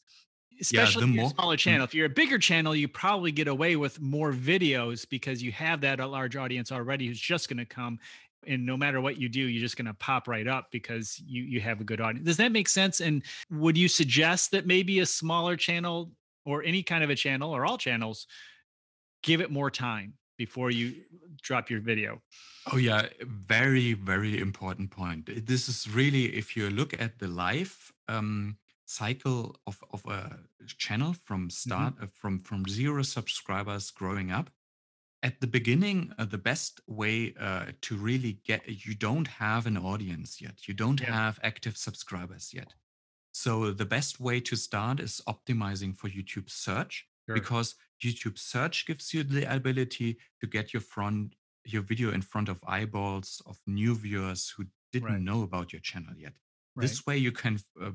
Especially 0.61 1.05
yeah, 1.05 1.09
if 1.09 1.15
you're 1.15 1.25
a 1.25 1.29
smaller 1.29 1.55
mm. 1.55 1.59
channel. 1.59 1.83
If 1.83 1.93
you're 1.93 2.05
a 2.05 2.09
bigger 2.09 2.37
channel, 2.37 2.75
you 2.75 2.87
probably 2.87 3.31
get 3.31 3.47
away 3.47 3.75
with 3.75 3.99
more 3.99 4.31
videos 4.31 5.07
because 5.09 5.41
you 5.41 5.51
have 5.53 5.81
that 5.81 5.99
a 5.99 6.05
large 6.05 6.35
audience 6.35 6.71
already 6.71 7.07
who's 7.07 7.19
just 7.19 7.49
going 7.49 7.57
to 7.57 7.65
come. 7.65 7.97
And 8.45 8.65
no 8.65 8.77
matter 8.77 9.01
what 9.01 9.17
you 9.17 9.29
do, 9.29 9.39
you're 9.39 9.61
just 9.61 9.77
going 9.77 9.87
to 9.87 9.93
pop 9.93 10.27
right 10.27 10.47
up 10.47 10.67
because 10.71 11.21
you 11.25 11.43
you 11.43 11.59
have 11.61 11.81
a 11.81 11.83
good 11.83 12.01
audience. 12.01 12.25
Does 12.25 12.37
that 12.37 12.51
make 12.51 12.69
sense? 12.69 12.99
And 12.99 13.23
would 13.51 13.77
you 13.77 13.87
suggest 13.87 14.51
that 14.51 14.65
maybe 14.65 14.99
a 14.99 15.05
smaller 15.05 15.55
channel 15.55 16.11
or 16.45 16.63
any 16.63 16.83
kind 16.83 17.03
of 17.03 17.09
a 17.09 17.15
channel 17.15 17.53
or 17.53 17.65
all 17.65 17.77
channels 17.77 18.27
give 19.23 19.41
it 19.41 19.51
more 19.51 19.69
time 19.69 20.13
before 20.39 20.71
you 20.71 20.95
drop 21.43 21.69
your 21.69 21.81
video? 21.81 22.21
Oh 22.71 22.77
yeah, 22.77 23.01
very 23.21 23.93
very 23.93 24.39
important 24.39 24.89
point. 24.89 25.29
This 25.45 25.69
is 25.69 25.87
really 25.99 26.25
if 26.41 26.55
you 26.55 26.69
look 26.69 26.99
at 26.99 27.19
the 27.19 27.27
live 27.27 27.75
um, 28.07 28.57
cycle 28.85 29.55
of, 29.67 29.83
of 29.93 30.03
a 30.05 30.39
channel 30.65 31.13
from 31.25 31.41
mm-hmm. 31.41 31.49
start 31.49 31.93
mm-hmm. 31.95 32.05
uh, 32.05 32.19
from 32.19 32.39
from 32.39 32.67
zero 32.67 33.03
subscribers 33.03 33.91
growing 33.91 34.31
up 34.31 34.49
at 35.21 35.39
the 35.41 35.47
beginning 35.47 36.11
uh, 36.17 36.25
the 36.25 36.43
best 36.51 36.81
way 36.87 37.33
uh, 37.39 37.65
to 37.81 37.95
really 37.97 38.33
get 38.45 38.61
you 38.85 38.95
don't 38.95 39.27
have 39.27 39.67
an 39.67 39.77
audience 39.77 40.41
yet 40.41 40.67
you 40.67 40.73
don't 40.73 41.01
yeah. 41.01 41.13
have 41.13 41.39
active 41.43 41.77
subscribers 41.77 42.51
yet 42.51 42.73
so 43.31 43.71
the 43.71 43.85
best 43.85 44.19
way 44.19 44.39
to 44.39 44.55
start 44.55 44.99
is 44.99 45.21
optimizing 45.27 45.95
for 45.95 46.07
youtube 46.09 46.49
search 46.49 47.05
sure. 47.27 47.35
because 47.35 47.75
youtube 48.03 48.37
search 48.37 48.85
gives 48.85 49.13
you 49.13 49.23
the 49.23 49.43
ability 49.53 50.17
to 50.39 50.47
get 50.47 50.73
your 50.73 50.81
front 50.81 51.35
your 51.65 51.81
video 51.81 52.11
in 52.11 52.21
front 52.21 52.49
of 52.49 52.59
eyeballs 52.65 53.41
of 53.45 53.59
new 53.67 53.93
viewers 53.95 54.53
who 54.55 54.65
didn't 54.91 55.09
right. 55.09 55.21
know 55.21 55.43
about 55.43 55.71
your 55.71 55.81
channel 55.81 56.13
yet 56.17 56.33
Right. 56.79 56.83
This 56.83 57.05
way, 57.05 57.17
you 57.17 57.31
can 57.31 57.59
uh, 57.81 57.91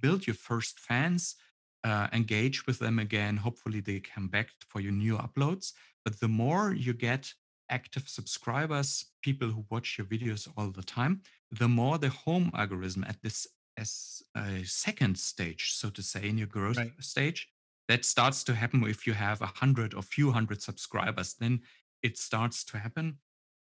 build 0.00 0.26
your 0.26 0.34
first 0.34 0.80
fans, 0.80 1.36
uh, 1.84 2.08
engage 2.12 2.66
with 2.66 2.78
them 2.80 2.98
again. 2.98 3.36
Hopefully, 3.36 3.80
they 3.80 4.00
come 4.00 4.28
back 4.28 4.48
for 4.68 4.80
your 4.80 4.92
new 4.92 5.16
uploads. 5.16 5.72
But 6.04 6.18
the 6.18 6.28
more 6.28 6.72
you 6.72 6.94
get 6.94 7.32
active 7.70 8.08
subscribers, 8.08 9.06
people 9.22 9.48
who 9.48 9.64
watch 9.70 9.98
your 9.98 10.06
videos 10.06 10.48
all 10.56 10.70
the 10.70 10.82
time, 10.82 11.22
the 11.50 11.68
more 11.68 11.96
the 11.98 12.08
home 12.08 12.50
algorithm 12.54 13.04
at 13.04 13.22
this 13.22 13.46
as 13.78 14.22
a 14.36 14.64
second 14.64 15.16
stage, 15.16 15.72
so 15.72 15.88
to 15.90 16.02
say, 16.02 16.28
in 16.28 16.36
your 16.36 16.48
growth 16.48 16.78
right. 16.78 16.92
stage, 16.98 17.48
that 17.88 18.04
starts 18.04 18.44
to 18.44 18.54
happen 18.54 18.84
if 18.84 19.06
you 19.06 19.12
have 19.12 19.40
a 19.40 19.46
hundred 19.46 19.94
or 19.94 20.02
few 20.02 20.30
hundred 20.30 20.62
subscribers. 20.62 21.34
Then 21.34 21.60
it 22.02 22.18
starts 22.18 22.64
to 22.64 22.78
happen 22.78 23.18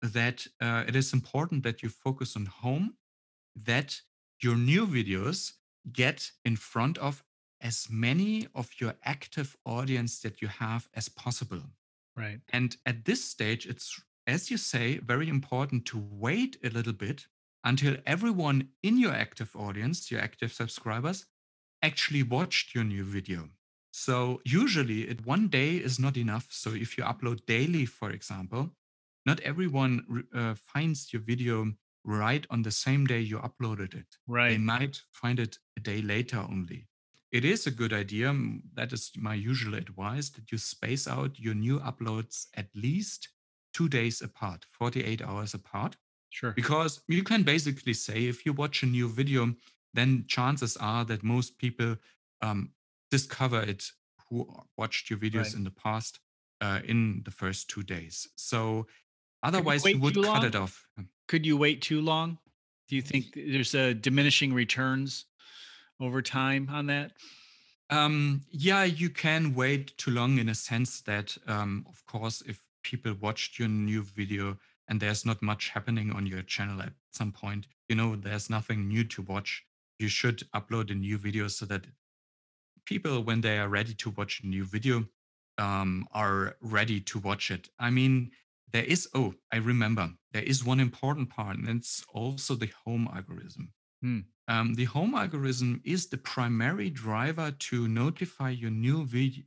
that 0.03 0.47
uh, 0.61 0.85
it 0.87 0.97
is 0.97 1.13
important 1.13 1.63
that 1.63 1.83
you 1.83 1.89
focus 1.89 2.37
on 2.37 2.47
home, 2.47 2.95
that 3.55 4.01
your 4.43 4.57
new 4.57 4.87
videos 4.87 5.53
get 5.93 6.31
in 6.45 6.57
front 6.57 6.99
of 6.99 7.23
as 7.61 7.89
many 7.91 8.49
of 8.55 8.71
your 8.81 8.95
active 9.05 9.57
audience 9.65 10.21
that 10.21 10.43
you 10.43 10.49
have 10.49 10.89
as 10.95 11.09
possible. 11.09 11.63
Right. 12.17 12.41
And 12.53 12.77
at 12.85 13.05
this 13.05 13.25
stage, 13.25 13.67
it's, 13.67 14.01
as 14.27 14.51
you 14.51 14.57
say, 14.57 14.99
very 14.99 15.29
important 15.29 15.87
to 15.87 16.05
wait 16.11 16.57
a 16.65 16.71
little 16.71 16.93
bit 16.93 17.27
until 17.65 17.97
everyone 18.05 18.69
in 18.83 18.99
your 18.99 19.13
active 19.13 19.55
audience, 19.55 20.11
your 20.11 20.21
active 20.21 20.53
subscribers, 20.53 21.27
actually 21.81 22.25
watched 22.25 22.75
your 22.75 22.85
new 22.85 23.05
video. 23.05 23.49
So 23.93 24.41
usually 24.45 25.03
it 25.03 25.25
one 25.27 25.49
day 25.49 25.77
is 25.77 25.99
not 25.99 26.17
enough. 26.17 26.49
So 26.51 26.71
if 26.71 26.97
you 26.99 27.05
upload 27.05 27.47
daily, 27.47 27.85
for 27.85 28.11
example, 28.11 28.71
not 29.25 29.39
everyone 29.41 30.25
uh, 30.35 30.55
finds 30.55 31.13
your 31.13 31.23
video 31.23 31.73
right 32.05 32.45
on 32.51 32.63
the 32.63 32.71
same 32.71 33.07
day 33.07 33.21
you 33.21 33.39
uploaded 33.39 33.95
it. 33.95 34.17
Right. 34.27 34.51
They 34.51 34.59
might 34.59 35.01
find 35.13 35.39
it 35.39 35.59
a 35.77 35.81
day 35.81 36.03
later 36.03 36.39
only. 36.39 36.89
It 37.31 37.45
is 37.45 37.67
a 37.67 37.71
good 37.71 37.93
idea. 37.93 38.35
That 38.75 38.93
is 38.93 39.13
my 39.17 39.35
usual 39.35 39.75
advice 39.75 40.31
that 40.31 40.51
you 40.51 40.59
space 40.59 41.07
out 41.07 41.39
your 41.39 41.55
new 41.55 41.79
uploads 41.79 42.47
at 42.57 42.69
least 42.75 43.29
two 43.73 43.89
days 43.89 44.21
apart, 44.21 44.67
48 44.73 45.23
hours 45.23 45.55
apart. 45.55 45.97
Sure. 46.31 46.53
Because 46.53 47.01
you 47.09 47.23
can 47.23 47.43
basically 47.43 47.95
say 47.95 48.25
if 48.25 48.45
you 48.45 48.53
watch 48.53 48.83
a 48.83 48.87
new 48.87 49.09
video, 49.09 49.55
then 49.95 50.25
chances 50.29 50.77
are 50.79 51.05
that 51.05 51.23
most 51.23 51.59
people 51.59 51.97
um, 52.41 52.71
discover 53.13 53.61
it 53.61 53.83
who 54.25 54.49
watched 54.77 55.11
your 55.11 55.19
videos 55.19 55.49
right. 55.49 55.55
in 55.55 55.65
the 55.65 55.71
past 55.71 56.19
uh, 56.63 56.81
in 56.85 57.23
the 57.25 57.31
first 57.31 57.69
two 57.69 57.83
days. 57.83 58.27
So 58.37 58.87
otherwise, 59.43 59.85
you 59.85 60.01
would 60.01 60.15
cut 60.15 60.25
long? 60.25 60.45
it 60.45 60.57
off. 60.57 60.75
Could 61.29 61.45
you 61.45 61.57
wait 61.57 61.83
too 61.83 62.01
long? 62.01 62.39
Do 62.89 62.97
you 62.97 63.03
think 63.03 63.25
there's 63.35 63.75
a 63.75 63.95
diminishing 63.95 64.53
returns 64.55 65.27
over 66.01 66.21
time 66.23 66.69
on 66.73 66.87
that? 66.87 67.13
Um, 67.91 68.43
yeah, 68.51 68.85
you 68.85 69.11
can 69.11 69.55
wait 69.55 69.97
too 69.99 70.13
long 70.13 70.39
in 70.39 70.49
a 70.49 70.55
sense 70.55 71.03
that, 71.03 71.37
um, 71.47 71.85
of 71.89 72.05
course, 72.07 72.43
if 72.47 72.59
people 72.83 73.15
watched 73.21 73.59
your 73.59 73.69
new 73.69 74.03
video 74.03 74.57
and 74.89 74.99
there's 74.99 75.27
not 75.27 75.43
much 75.43 75.69
happening 75.69 76.11
on 76.13 76.27
your 76.27 76.43
channel 76.43 76.81
at 76.81 76.93
some 77.11 77.33
point, 77.33 77.67
you 77.89 77.97
know, 77.97 78.17
there's 78.17 78.49
nothing 78.49 78.89
new 78.89 79.05
to 79.05 79.23
watch. 79.23 79.63
You 79.99 80.09
should 80.09 80.39
upload 80.55 80.91
a 80.91 80.95
new 80.95 81.19
video 81.19 81.49
so 81.49 81.67
that 81.67 81.85
people, 82.85 83.23
when 83.23 83.41
they 83.41 83.59
are 83.59 83.69
ready 83.69 83.95
to 83.95 84.11
watch 84.11 84.41
a 84.43 84.47
new 84.47 84.65
video, 84.65 85.05
um, 85.59 86.07
are 86.13 86.57
ready 86.61 87.01
to 87.01 87.19
watch 87.19 87.51
it. 87.51 87.69
I 87.79 87.91
mean, 87.91 88.31
there 88.73 88.85
is, 88.85 89.09
oh, 89.15 89.35
I 89.53 89.59
remember, 89.59 90.11
there 90.33 90.43
is 90.43 90.65
one 90.65 90.81
important 90.81 91.31
part, 91.31 91.59
and 91.59 91.69
it's 91.69 92.05
also 92.13 92.55
the 92.55 92.71
home 92.85 93.09
algorithm. 93.15 93.73
Hmm. 94.01 94.21
Um, 94.49 94.75
the 94.75 94.85
home 94.85 95.15
algorithm 95.15 95.81
is 95.85 96.09
the 96.09 96.19
primary 96.19 96.91
driver 96.91 97.51
to 97.51 97.89
notify 97.89 98.51
your 98.51 98.71
new 98.71 99.05
video, 99.07 99.45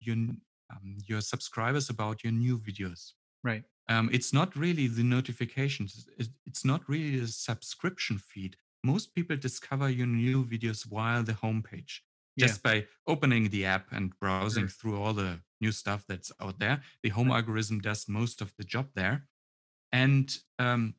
your, 0.00 0.16
um, 0.16 0.96
your 1.06 1.20
subscribers 1.20 1.90
about 1.90 2.24
your 2.24 2.32
new 2.32 2.58
videos. 2.58 3.12
Right. 3.44 3.64
Um, 3.88 4.08
it's 4.12 4.32
not 4.32 4.54
really 4.56 4.86
the 4.86 5.02
notifications. 5.02 6.08
It's 6.46 6.64
not 6.64 6.88
really 6.88 7.18
a 7.20 7.26
subscription 7.26 8.18
feed. 8.18 8.56
Most 8.84 9.14
people 9.14 9.36
discover 9.36 9.90
your 9.90 10.06
new 10.06 10.44
videos 10.44 10.84
via 10.86 11.22
the 11.22 11.32
homepage 11.32 12.00
just 12.40 12.60
yeah. 12.64 12.70
by 12.70 12.86
opening 13.06 13.48
the 13.48 13.64
app 13.64 13.86
and 13.92 14.18
browsing 14.18 14.64
sure. 14.64 14.76
through 14.76 15.02
all 15.02 15.12
the 15.12 15.40
new 15.60 15.72
stuff 15.72 16.04
that's 16.08 16.32
out 16.40 16.58
there. 16.58 16.82
The 17.02 17.10
home 17.10 17.28
right. 17.28 17.36
algorithm 17.36 17.80
does 17.80 18.08
most 18.08 18.40
of 18.40 18.52
the 18.56 18.64
job 18.64 18.88
there. 18.94 19.26
And 19.92 20.36
um, 20.58 20.94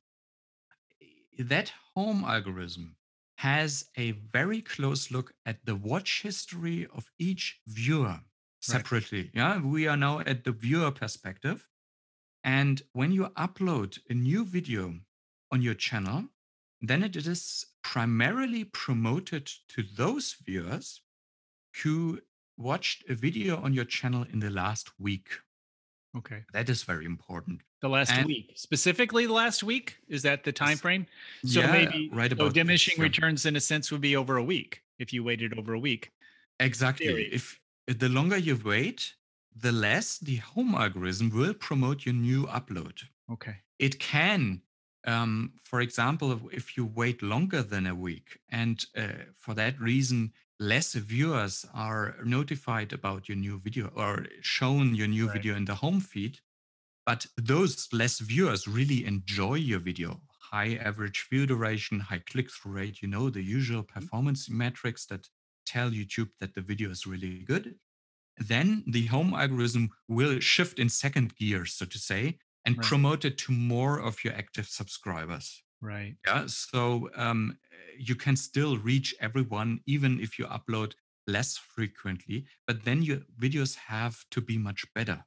that 1.40 1.74
home 1.96 2.24
algorithm 2.26 2.96
has 3.38 3.86
a 3.98 4.12
very 4.12 4.62
close 4.62 5.10
look 5.10 5.34
at 5.46 5.66
the 5.66 5.76
watch 5.76 6.22
history 6.22 6.88
of 6.94 7.10
each 7.18 7.60
viewer 7.68 8.20
separately. 8.62 9.24
Right. 9.24 9.32
Yeah, 9.34 9.62
we 9.62 9.88
are 9.88 9.98
now 9.98 10.20
at 10.20 10.44
the 10.44 10.52
viewer 10.52 10.92
perspective. 10.92 11.68
And 12.44 12.82
when 12.94 13.12
you 13.12 13.30
upload 13.38 14.00
a 14.10 14.14
new 14.14 14.46
video 14.46 14.96
on 15.52 15.62
your 15.62 15.74
channel, 15.74 16.26
then 16.82 17.04
it 17.04 17.16
is 17.16 17.66
primarily 17.84 18.64
promoted 18.64 19.50
to 19.70 19.84
those 19.84 20.36
viewers 20.44 21.02
who 21.84 22.20
watched 22.58 23.10
a 23.10 23.16
video 23.16 23.58
on 23.62 23.74
your 23.74 23.86
channel 23.86 24.26
in 24.32 24.40
the 24.40 24.50
last 24.50 24.92
week. 25.00 25.30
Okay. 26.18 26.44
That 26.54 26.70
is 26.70 26.84
very 26.84 27.06
important 27.06 27.62
The 27.82 27.90
last 27.90 28.12
And- 28.12 28.28
week, 28.28 28.52
specifically 28.56 29.26
the 29.26 29.34
last 29.34 29.64
week, 29.64 29.98
is 30.08 30.22
that 30.22 30.44
the 30.44 30.52
time 30.52 30.78
frame? 30.78 31.08
So 31.46 31.62
Yeah, 31.62 31.72
maybe 31.72 32.10
right 32.12 32.30
so 32.30 32.36
about 32.36 32.50
this, 32.50 32.54
diminishing 32.54 32.98
yeah. 32.98 33.04
returns 33.04 33.46
in 33.46 33.56
a 33.56 33.60
sense 33.62 33.92
would 33.92 34.02
be 34.02 34.16
over 34.16 34.38
a 34.38 34.44
week 34.44 34.84
if 35.00 35.12
you 35.14 35.24
waited 35.24 35.58
over 35.58 35.74
a 35.74 35.80
week. 35.80 36.12
Exactly. 36.60 37.08
theory. 37.08 37.30
If 37.34 37.60
the 37.88 38.08
longer 38.10 38.38
you 38.38 38.56
wait, 38.64 39.16
the 39.56 39.72
less 39.72 40.20
the 40.20 40.36
home 40.38 40.76
algorithm 40.76 41.30
will 41.32 41.56
promote 41.56 42.06
your 42.06 42.14
new 42.14 42.46
upload. 42.46 42.98
Okay. 43.32 43.56
It 43.80 43.98
can, 43.98 44.62
um, 45.06 45.54
for 45.64 45.82
example, 45.82 46.32
if- 46.34 46.54
if 46.60 46.78
you 46.78 46.86
wait 46.86 47.24
longer 47.24 47.64
than 47.64 47.88
a 47.88 47.96
week, 47.96 48.40
and 48.50 48.86
uh, 48.96 49.08
for 49.40 49.56
that 49.56 49.80
reason, 49.80 50.34
less 50.62 50.94
viewers 50.94 51.66
are 51.74 52.18
notified 52.24 52.94
about 52.94 53.28
your 53.30 53.38
new 53.38 53.60
video 53.60 53.88
or 53.90 54.28
shown 54.42 54.96
your 54.96 55.08
new 55.08 55.28
Right. 55.28 55.30
video 55.30 55.56
in 55.58 55.66
the 55.66 55.76
home 55.76 56.02
feed. 56.02 56.40
But 57.06 57.28
those 57.38 57.90
less 57.94 58.20
viewers 58.20 58.68
really 58.68 59.06
enjoy 59.06 59.56
your 59.56 59.80
video. 59.80 60.22
High 60.52 60.76
average 60.76 61.28
view 61.30 61.48
duration, 61.48 62.00
high 62.02 62.20
click 62.20 62.52
through 62.52 62.74
rate, 62.74 63.02
you 63.02 63.10
know, 63.10 63.30
the 63.30 63.44
usual 63.44 63.84
Mm-hmm. 63.98 64.08
performance 64.08 64.50
metrics 64.50 65.06
that 65.08 65.30
tell 65.66 65.92
YouTube 65.92 66.32
that 66.40 66.56
the 66.56 66.62
video 66.62 66.92
is 66.92 67.08
really 67.08 67.44
good. 67.44 67.80
Then 68.38 68.84
the 68.88 69.08
home 69.08 69.34
algorithm 69.34 69.92
will 70.08 70.40
shift 70.42 70.80
in 70.80 70.90
second 70.90 71.36
gear, 71.38 71.66
so 71.66 71.86
to 71.86 72.00
say, 72.00 72.40
and 72.66 72.80
Right. 72.80 72.82
promote 72.82 73.26
it 73.26 73.38
to 73.40 73.54
more 73.54 74.00
of 74.00 74.24
your 74.26 74.34
active 74.36 74.68
subscribers. 74.68 75.64
Right. 75.82 76.18
Yeah. 76.26 76.46
So 76.48 77.10
um, 77.16 77.58
you 77.98 78.16
can 78.16 78.36
still 78.36 78.78
reach 78.78 79.16
everyone, 79.20 79.82
even 79.86 80.20
if 80.20 80.38
you 80.38 80.46
upload 80.46 80.94
less 81.28 81.58
frequently, 81.58 82.48
but 82.68 82.84
then 82.84 83.02
your 83.02 83.18
videos 83.40 83.76
have 83.76 84.24
to 84.32 84.42
be 84.42 84.58
much 84.58 84.86
better. 84.94 85.26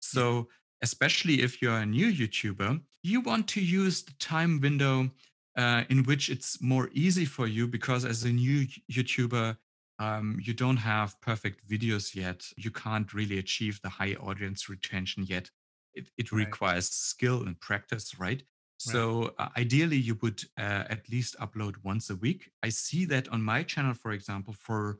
So, 0.00 0.48
especially 0.82 1.42
if 1.42 1.62
you're 1.62 1.78
a 1.78 1.86
new 1.86 2.12
YouTuber, 2.12 2.82
you 3.02 3.20
want 3.20 3.48
to 3.50 3.60
use 3.62 4.04
the 4.04 4.14
time 4.14 4.60
window 4.60 5.10
uh, 5.56 5.84
in 5.90 6.04
which 6.04 6.30
it's 6.30 6.60
more 6.62 6.90
easy 6.92 7.24
for 7.24 7.46
you 7.46 7.68
because 7.68 8.04
as 8.04 8.24
a 8.24 8.32
new 8.32 8.66
YouTuber, 8.92 9.58
um, 9.98 10.38
you 10.42 10.54
don't 10.54 10.78
have 10.78 11.20
perfect 11.20 11.68
videos 11.68 12.14
yet. 12.14 12.46
You 12.56 12.70
can't 12.70 13.12
really 13.14 13.38
achieve 13.38 13.80
the 13.82 13.90
high 13.90 14.14
audience 14.14 14.68
retention 14.68 15.24
yet. 15.24 15.50
It, 15.94 16.10
it 16.18 16.32
Right. 16.32 16.56
requires 16.56 16.88
skill 16.90 17.42
and 17.46 17.58
practice, 17.60 18.18
right? 18.18 18.42
So 18.78 19.34
uh, 19.38 19.48
ideally, 19.56 19.96
you 19.96 20.16
would 20.22 20.42
uh, 20.58 20.84
at 20.90 21.08
least 21.08 21.36
upload 21.40 21.76
once 21.82 22.10
a 22.10 22.16
week. 22.16 22.50
I 22.62 22.68
see 22.68 23.04
that 23.06 23.28
on 23.28 23.42
my 23.42 23.62
channel, 23.62 23.94
for 23.94 24.12
example, 24.12 24.54
for 24.54 24.98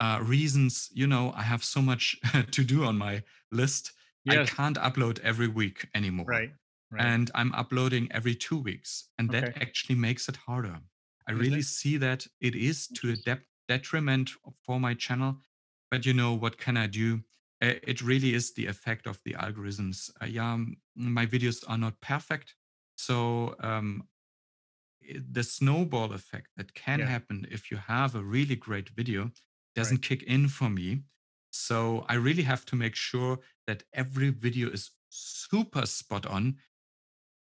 uh, 0.00 0.20
reasons, 0.22 0.90
you 0.92 1.06
know, 1.06 1.32
I 1.34 1.42
have 1.42 1.64
so 1.64 1.80
much 1.80 2.16
to 2.50 2.64
do 2.64 2.84
on 2.84 2.98
my 2.98 3.22
list. 3.50 3.92
Yes. 4.24 4.50
I 4.50 4.54
can't 4.54 4.76
upload 4.76 5.18
every 5.20 5.48
week 5.48 5.88
anymore. 5.94 6.26
Right. 6.26 6.50
Right. 6.90 7.04
And 7.04 7.30
I'm 7.34 7.52
uploading 7.54 8.08
every 8.12 8.34
two 8.34 8.58
weeks. 8.58 9.08
And 9.18 9.30
that 9.30 9.48
Okay. 9.48 9.60
actually 9.62 9.96
makes 9.96 10.28
it 10.28 10.36
harder. 10.36 10.78
I 11.28 11.32
really 11.32 11.62
see 11.62 11.96
that 11.96 12.26
it 12.40 12.54
is 12.54 12.86
to 12.88 13.10
a 13.12 13.16
dep- 13.16 13.46
detriment 13.68 14.30
for 14.64 14.78
my 14.78 14.94
channel. 14.94 15.40
But 15.90 16.06
you 16.06 16.12
know, 16.12 16.34
what 16.34 16.58
can 16.58 16.76
I 16.76 16.86
do? 16.86 17.22
It 17.60 18.02
really 18.02 18.34
is 18.34 18.52
the 18.54 18.66
effect 18.66 19.06
of 19.06 19.20
the 19.24 19.32
algorithms. 19.34 20.10
Uh, 20.20 20.26
yeah, 20.26 20.58
my 20.94 21.26
videos 21.26 21.64
are 21.66 21.78
not 21.78 22.00
perfect. 22.00 22.54
So 22.96 23.56
um, 23.60 24.08
the 25.30 25.42
snowball 25.42 26.12
effect 26.12 26.50
that 26.56 26.74
can 26.74 27.00
Yeah. 27.00 27.08
happen 27.08 27.46
if 27.50 27.70
you 27.70 27.76
have 27.76 28.14
a 28.14 28.24
really 28.24 28.56
great 28.56 28.88
video 28.90 29.30
doesn't 29.74 29.98
kick 30.02 30.22
in 30.22 30.48
for 30.48 30.68
me. 30.70 31.04
So 31.50 32.04
I 32.08 32.14
really 32.14 32.42
have 32.42 32.64
to 32.66 32.76
make 32.76 32.94
sure 32.96 33.40
that 33.66 33.84
every 33.92 34.30
video 34.30 34.70
is 34.70 34.90
super 35.08 35.86
spot 35.86 36.26
on 36.26 36.58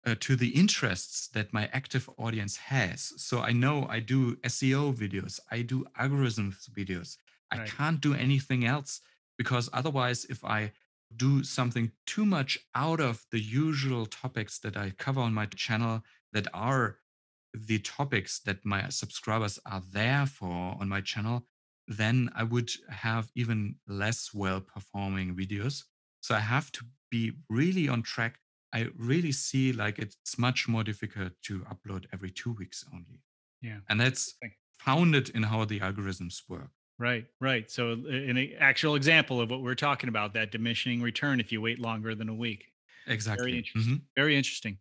uh, 0.05 0.15
to 0.21 0.35
the 0.35 0.49
interests 0.49 1.27
that 1.29 1.53
my 1.53 1.67
active 1.67 2.09
audience 2.17 2.57
has. 2.57 3.13
So 3.21 3.41
I 3.41 3.51
know 3.51 3.87
I 3.87 3.99
do 3.99 4.37
SEO 4.43 4.93
videos, 4.93 5.39
I 5.51 5.61
do 5.61 5.85
algorithms 5.99 6.69
videos. 6.69 7.17
I 7.51 7.59
can't 7.59 8.01
do 8.01 8.13
anything 8.13 8.65
else 8.65 9.01
because 9.37 9.69
otherwise, 9.73 10.25
if 10.25 10.43
I 10.43 10.73
do 11.17 11.43
something 11.43 11.91
too 12.05 12.25
much 12.25 12.57
out 12.75 12.99
of 12.99 13.25
the 13.31 13.39
usual 13.39 14.05
topics 14.05 14.59
that 14.59 14.77
I 14.77 14.91
cover 14.91 15.21
on 15.21 15.33
my 15.33 15.45
channel 15.47 16.03
that 16.31 16.47
are 16.53 16.97
the 17.53 17.79
topics 17.79 18.39
that 18.41 18.65
my 18.65 18.89
subscribers 18.89 19.59
are 19.65 19.83
there 19.91 20.25
for 20.25 20.75
on 20.79 20.89
my 20.89 21.01
channel, 21.01 21.45
then 21.87 22.29
I 22.35 22.43
would 22.43 22.71
have 22.89 23.29
even 23.35 23.75
less 23.87 24.33
well 24.33 24.61
performing 24.61 25.35
videos. 25.35 25.83
So 26.21 26.35
I 26.35 26.39
have 26.39 26.71
to 26.73 26.85
be 27.11 27.33
really 27.49 27.87
on 27.87 28.01
track. 28.01 28.39
I 28.73 28.87
really 28.97 29.31
see 29.31 29.71
like 29.71 29.99
it's 29.99 30.37
much 30.37 30.67
more 30.67 30.83
difficult 30.83 31.33
to 31.43 31.59
upload 31.61 32.05
every 32.11 32.31
two 32.31 32.53
weeks 32.53 32.83
only. 32.91 33.21
Yeah. 33.61 33.79
And 33.89 33.99
that's 33.99 34.33
founded 34.79 35.29
in 35.29 35.43
how 35.43 35.65
the 35.65 35.79
algorithms 35.79 36.41
work. 36.49 36.71
Right, 36.99 37.25
right. 37.41 37.69
So, 37.69 37.91
uh, 37.91 38.07
an 38.07 38.53
actual 38.59 38.95
example 38.95 39.41
of 39.41 39.49
what 39.49 39.61
we're 39.61 39.75
talking 39.75 40.09
about 40.09 40.33
that 40.33 40.51
diminishing 40.51 41.01
return 41.01 41.39
if 41.39 41.51
you 41.51 41.59
wait 41.59 41.79
longer 41.79 42.15
than 42.15 42.29
a 42.29 42.33
week. 42.35 42.73
Exactly. 43.07 43.57
interesting. 43.57 43.97
Mhm. 43.97 44.01
Very 44.15 44.37
interesting. 44.37 44.77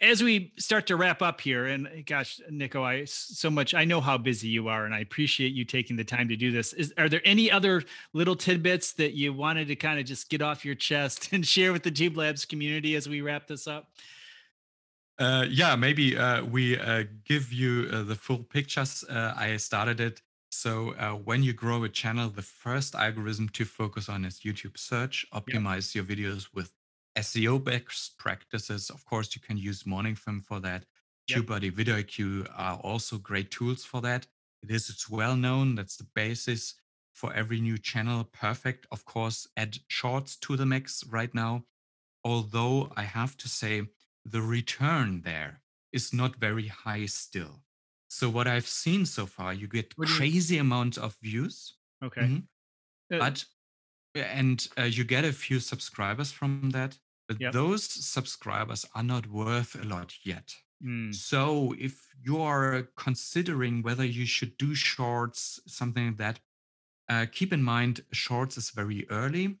As 0.00 0.22
we 0.22 0.52
start 0.58 0.86
to 0.86 0.96
wrap 0.96 1.20
up 1.20 1.40
here, 1.40 1.66
and 1.66 1.86
uh, 1.86 1.90
gosh, 2.06 2.40
Nico, 2.48 2.82
I 2.82 3.04
so 3.04 3.50
much 3.50 3.74
I 3.74 3.84
know 3.84 4.00
how 4.00 4.16
busy 4.16 4.48
you 4.48 4.68
are, 4.68 4.86
and 4.86 4.94
I 4.94 5.00
appreciate 5.00 5.52
you 5.52 5.64
taking 5.64 5.96
the 5.96 6.04
time 6.04 6.28
to 6.28 6.36
do 6.36 6.50
this. 6.52 6.72
Is 6.72 6.94
are 6.96 7.08
there 7.08 7.20
any 7.24 7.50
other 7.50 7.82
little 8.14 8.36
tidbits 8.36 8.92
that 8.94 9.12
you 9.12 9.32
wanted 9.34 9.68
to 9.68 9.76
kind 9.76 10.00
of 10.00 10.06
just 10.06 10.30
get 10.30 10.40
off 10.40 10.64
your 10.64 10.74
chest 10.74 11.28
and 11.32 11.46
share 11.46 11.72
with 11.72 11.82
the 11.82 11.90
Tube 11.90 12.16
Labs 12.16 12.44
community 12.44 12.94
as 12.96 13.08
we 13.08 13.20
wrap 13.20 13.46
this 13.46 13.66
up? 13.66 13.90
Uh, 15.18 15.44
yeah, 15.50 15.76
maybe 15.76 16.16
uh, 16.16 16.42
we 16.44 16.78
uh, 16.78 17.04
give 17.24 17.52
you 17.52 17.88
uh, 17.92 18.02
the 18.02 18.14
full 18.14 18.42
pictures. 18.42 19.04
Uh, 19.04 19.34
I 19.36 19.56
started 19.58 20.00
it. 20.00 20.22
So 20.50 20.94
uh, 20.94 21.12
when 21.12 21.42
you 21.42 21.52
grow 21.52 21.84
a 21.84 21.88
channel, 21.88 22.28
the 22.28 22.42
first 22.42 22.94
algorithm 22.94 23.48
to 23.50 23.64
focus 23.64 24.08
on 24.08 24.24
is 24.24 24.40
YouTube 24.40 24.76
search. 24.76 25.24
Optimize 25.32 25.94
your 25.94 26.04
videos 26.04 26.48
with 26.52 26.72
SEO 27.16 27.62
best 27.62 28.18
practices. 28.18 28.90
Of 28.90 29.04
course, 29.04 29.34
you 29.34 29.40
can 29.40 29.56
use 29.56 29.86
Morning 29.86 30.16
Fame 30.16 30.40
for 30.40 30.60
that. 30.60 30.84
Yep. 31.28 31.42
TubeBuddy, 31.42 31.72
VidIQ 31.72 32.50
are 32.56 32.78
also 32.78 33.18
great 33.18 33.50
tools 33.52 33.84
for 33.84 34.00
that. 34.00 34.26
It 34.62 34.70
is 34.70 34.90
it's 34.90 35.08
well 35.08 35.36
known. 35.36 35.76
That's 35.76 35.96
the 35.96 36.06
basis 36.14 36.74
for 37.12 37.32
every 37.32 37.60
new 37.60 37.78
channel. 37.78 38.24
Perfect. 38.24 38.86
Of 38.90 39.04
course, 39.04 39.46
add 39.56 39.78
shorts 39.88 40.36
to 40.38 40.56
the 40.56 40.66
mix 40.66 41.04
right 41.04 41.32
now. 41.32 41.64
Although 42.24 42.92
I 42.96 43.04
have 43.04 43.36
to 43.38 43.48
say, 43.48 43.82
the 44.24 44.42
return 44.42 45.22
there 45.22 45.62
is 45.92 46.12
not 46.12 46.36
very 46.36 46.66
high 46.66 47.06
still. 47.06 47.62
So 48.10 48.28
what 48.28 48.48
I've 48.48 48.66
seen 48.66 49.06
so 49.06 49.24
far, 49.26 49.54
you 49.54 49.68
get 49.68 49.94
What 49.94 50.06
do 50.08 50.14
you- 50.14 50.26
crazy 50.26 50.58
amounts 50.58 50.98
of 50.98 51.16
views, 51.22 51.76
Okay, 52.02 52.30
Mhm. 52.30 52.48
Uh, 53.12 53.20
but 53.20 53.44
and 54.14 54.68
uh, 54.78 54.84
you 54.84 55.04
get 55.04 55.24
a 55.24 55.32
few 55.32 55.60
subscribers 55.60 56.32
from 56.32 56.70
that. 56.70 56.98
But 57.28 57.38
Yep. 57.38 57.52
those 57.52 57.84
subscribers 57.84 58.86
are 58.94 59.02
not 59.04 59.26
worth 59.28 59.74
a 59.76 59.84
lot 59.84 60.16
yet. 60.24 60.56
mm, 60.82 61.14
So 61.14 61.74
if 61.78 62.10
you 62.22 62.40
are 62.42 62.84
considering 62.96 63.82
whether 63.82 64.04
you 64.04 64.26
should 64.26 64.56
do 64.58 64.74
shorts, 64.74 65.60
something 65.66 66.06
like 66.08 66.18
that, 66.18 66.40
uh, 67.08 67.26
keep 67.32 67.52
in 67.52 67.62
mind 67.62 68.04
shorts 68.12 68.58
is 68.58 68.70
very 68.70 69.08
early. 69.10 69.60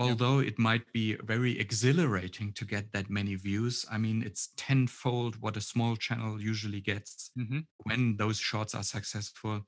Although 0.00 0.40
it 0.40 0.58
might 0.58 0.92
be 0.92 1.14
very 1.16 1.58
exhilarating 1.60 2.52
to 2.54 2.64
get 2.64 2.92
that 2.92 3.10
many 3.10 3.34
views. 3.36 3.84
I 3.90 3.98
mean, 3.98 4.22
it's 4.22 4.48
tenfold 4.56 5.36
what 5.40 5.56
a 5.56 5.60
small 5.60 5.96
channel 5.96 6.40
usually 6.40 6.80
gets 6.80 7.30
mhm, 7.36 7.66
when 7.84 8.16
those 8.16 8.38
shorts 8.38 8.74
are 8.74 8.82
successful. 8.82 9.66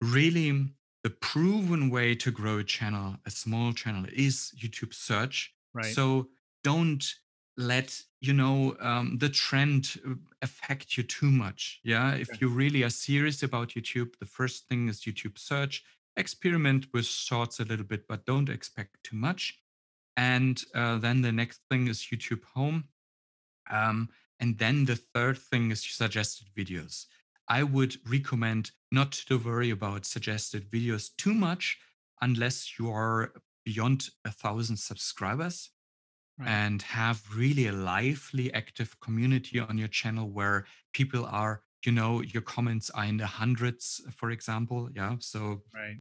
Really, 0.00 0.74
the 1.02 1.10
proven 1.10 1.90
way 1.90 2.14
to 2.16 2.30
grow 2.30 2.58
a 2.58 2.64
channel, 2.64 3.16
a 3.24 3.30
small 3.30 3.72
channel, 3.72 4.06
is 4.12 4.52
YouTube 4.58 4.92
search. 4.94 5.54
right. 5.74 5.92
So 5.92 6.30
don't 6.62 7.04
let 7.56 8.02
you 8.20 8.34
know 8.34 8.76
um, 8.80 9.16
the 9.18 9.30
trend 9.30 9.98
uh, 10.06 10.14
affect 10.42 10.96
you 10.96 11.02
too 11.02 11.30
much. 11.30 11.80
Yeah, 11.82 12.14
if 12.14 12.40
you 12.40 12.48
really 12.48 12.82
are 12.82 12.90
serious 12.90 13.42
about 13.42 13.70
YouTube, 13.70 14.18
the 14.18 14.26
first 14.26 14.68
thing 14.68 14.88
is 14.88 15.02
YouTube 15.02 15.38
search. 15.38 15.84
Experiment 16.16 16.86
with 16.92 17.04
shorts 17.06 17.60
a 17.60 17.64
little 17.64 17.84
bit, 17.84 18.06
but 18.08 18.24
don't 18.26 18.48
expect 18.48 19.02
too 19.02 19.16
much. 19.16 19.60
And 20.16 20.62
uh, 20.74 20.98
then 20.98 21.20
the 21.22 21.32
next 21.32 21.60
thing 21.70 21.88
is 21.88 22.08
YouTube 22.10 22.44
Home. 22.54 22.84
Um, 23.70 24.08
and 24.40 24.58
then 24.58 24.84
the 24.84 24.96
third 24.96 25.38
thing 25.38 25.70
is 25.70 25.82
suggested 25.84 26.48
videos. 26.56 27.06
I 27.48 27.62
would 27.62 27.96
recommend 28.08 28.70
not 28.90 29.12
to 29.12 29.38
worry 29.38 29.70
about 29.70 30.04
suggested 30.06 30.70
videos 30.70 31.10
too 31.16 31.34
much 31.34 31.78
unless 32.20 32.78
you 32.78 32.90
are 32.90 33.32
beyond 33.64 34.08
a 34.24 34.30
thousand 34.30 34.78
subscribers 34.78 35.70
Right. 36.38 36.48
and 36.50 36.82
have 36.82 37.22
really 37.34 37.66
a 37.66 37.72
lively, 37.72 38.52
active 38.52 39.00
community 39.00 39.58
on 39.58 39.78
your 39.78 39.88
channel 39.88 40.28
where 40.28 40.66
people 40.92 41.24
are, 41.24 41.62
you 41.86 41.92
know, 41.92 42.20
your 42.20 42.42
comments 42.42 42.90
are 42.90 43.04
in 43.04 43.16
the 43.16 43.26
hundreds, 43.26 44.02
for 44.10 44.30
example. 44.30 44.90
Yeah. 44.94 45.16
So 45.20 45.62
right. 45.72 46.00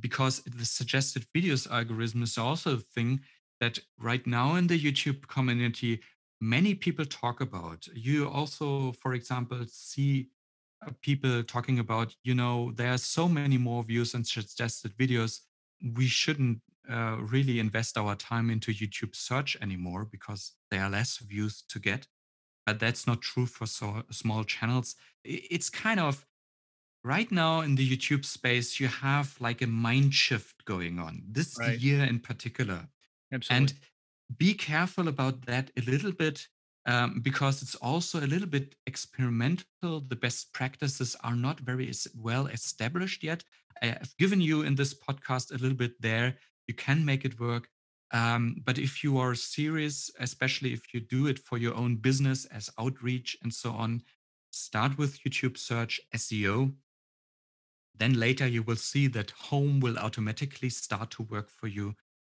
because 0.00 0.42
the 0.42 0.64
suggested 0.64 1.26
videos 1.34 1.70
algorithm 1.70 2.22
is 2.22 2.38
also 2.38 2.74
a 2.74 2.84
thing 2.94 3.20
that 3.60 3.78
right 3.98 4.26
now 4.26 4.56
in 4.56 4.66
the 4.66 4.78
YouTube 4.78 5.26
community, 5.28 6.00
many 6.40 6.74
people 6.74 7.04
talk 7.06 7.40
about. 7.40 7.86
You 7.94 8.28
also, 8.28 8.92
for 9.00 9.14
example, 9.14 9.64
see 9.68 10.28
uh, 10.86 10.90
people 11.00 11.42
talking 11.44 11.78
about, 11.78 12.14
you 12.24 12.34
know, 12.34 12.72
there 12.74 12.92
are 12.92 12.98
so 12.98 13.28
many 13.28 13.56
more 13.56 13.84
views 13.84 14.14
and 14.14 14.26
suggested 14.26 14.96
videos. 14.98 15.40
We 15.94 16.06
shouldn't 16.06 16.60
uh, 16.90 17.18
really 17.20 17.60
invest 17.60 17.96
our 17.96 18.16
time 18.16 18.50
into 18.50 18.72
YouTube 18.72 19.14
search 19.14 19.56
anymore 19.62 20.08
because 20.10 20.52
there 20.70 20.82
are 20.82 20.90
less 20.90 21.18
views 21.18 21.62
to 21.68 21.78
get. 21.78 22.06
But 22.66 22.78
that's 22.78 23.06
not 23.06 23.22
true 23.22 23.46
for 23.46 23.66
so 23.66 24.04
small 24.10 24.44
channels. 24.44 24.96
It's 25.24 25.70
kind 25.70 26.00
of 26.00 26.26
right 27.04 27.30
now 27.32 27.60
in 27.60 27.74
the 27.76 27.88
YouTube 27.88 28.24
space, 28.24 28.80
you 28.80 28.88
have 28.88 29.40
like 29.40 29.62
a 29.62 29.66
mind 29.66 30.14
shift 30.14 30.64
going 30.64 30.98
on 30.98 31.22
this 31.26 31.58
Right. 31.58 31.82
year 31.82 32.04
in 32.04 32.20
particular. 32.20 32.88
Absolutely. 33.32 33.72
And 33.72 33.74
be 34.36 34.54
careful 34.54 35.08
about 35.08 35.46
that 35.46 35.70
a 35.76 35.82
little 35.82 36.12
bit 36.12 36.48
um, 36.86 37.20
because 37.20 37.62
it's 37.62 37.74
also 37.76 38.20
a 38.20 38.26
little 38.28 38.48
bit 38.48 38.76
experimental. 38.86 40.00
The 40.00 40.16
best 40.16 40.52
practices 40.52 41.16
are 41.22 41.36
not 41.36 41.60
very 41.60 41.92
well 42.14 42.46
established 42.46 43.22
yet. 43.22 43.44
I've 43.82 44.16
given 44.18 44.40
you 44.40 44.62
in 44.62 44.76
this 44.76 44.94
podcast 44.94 45.50
a 45.50 45.58
little 45.58 45.76
bit 45.76 46.00
there. 46.00 46.38
You 46.68 46.74
can 46.74 47.04
make 47.04 47.24
it 47.24 47.38
work. 47.40 47.68
Um, 48.12 48.56
but 48.64 48.78
if 48.78 49.02
you 49.02 49.18
are 49.18 49.34
serious, 49.34 50.10
especially 50.20 50.72
if 50.74 50.92
you 50.92 51.00
do 51.00 51.26
it 51.26 51.38
for 51.38 51.56
your 51.56 51.74
own 51.74 51.96
business 51.96 52.44
as 52.46 52.70
outreach 52.78 53.36
and 53.42 53.52
so 53.52 53.70
on, 53.70 54.02
start 54.50 54.98
with 54.98 55.18
YouTube 55.24 55.56
search 55.56 56.00
SEO. 56.14 56.74
Then 57.94 58.14
later 58.14 58.46
you 58.46 58.62
will 58.62 58.76
see 58.76 59.06
that 59.08 59.30
home 59.30 59.80
will 59.80 59.98
automatically 59.98 60.68
start 60.68 61.10
to 61.12 61.22
work 61.22 61.50
for 61.50 61.68
you. 61.68 61.94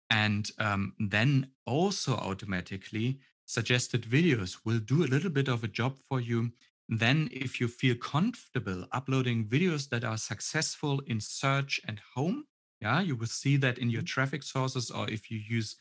And 0.09 0.49
um, 0.57 0.93
then 0.99 1.51
also 1.65 2.15
automatically 2.15 3.19
suggested 3.45 4.03
videos 4.03 4.57
will 4.65 4.79
do 4.79 5.03
a 5.03 5.11
little 5.13 5.29
bit 5.29 5.47
of 5.47 5.63
a 5.63 5.67
job 5.67 5.97
for 5.97 6.19
you. 6.19 6.51
Then, 6.89 7.27
if 7.33 7.59
you 7.59 7.67
feel 7.67 7.95
comfortable 7.95 8.85
uploading 8.93 9.45
videos 9.49 9.89
that 9.89 10.05
are 10.05 10.17
successful 10.17 11.01
in 11.07 11.19
search 11.19 11.81
and 11.85 11.99
home, 12.15 12.45
yeah, 12.81 13.01
you 13.01 13.15
will 13.15 13.27
see 13.27 13.57
that 13.57 13.77
in 13.77 13.89
your 13.89 14.03
traffic 14.03 14.43
sources, 14.43 14.91
or 14.91 15.09
if 15.09 15.31
you 15.31 15.39
use 15.39 15.75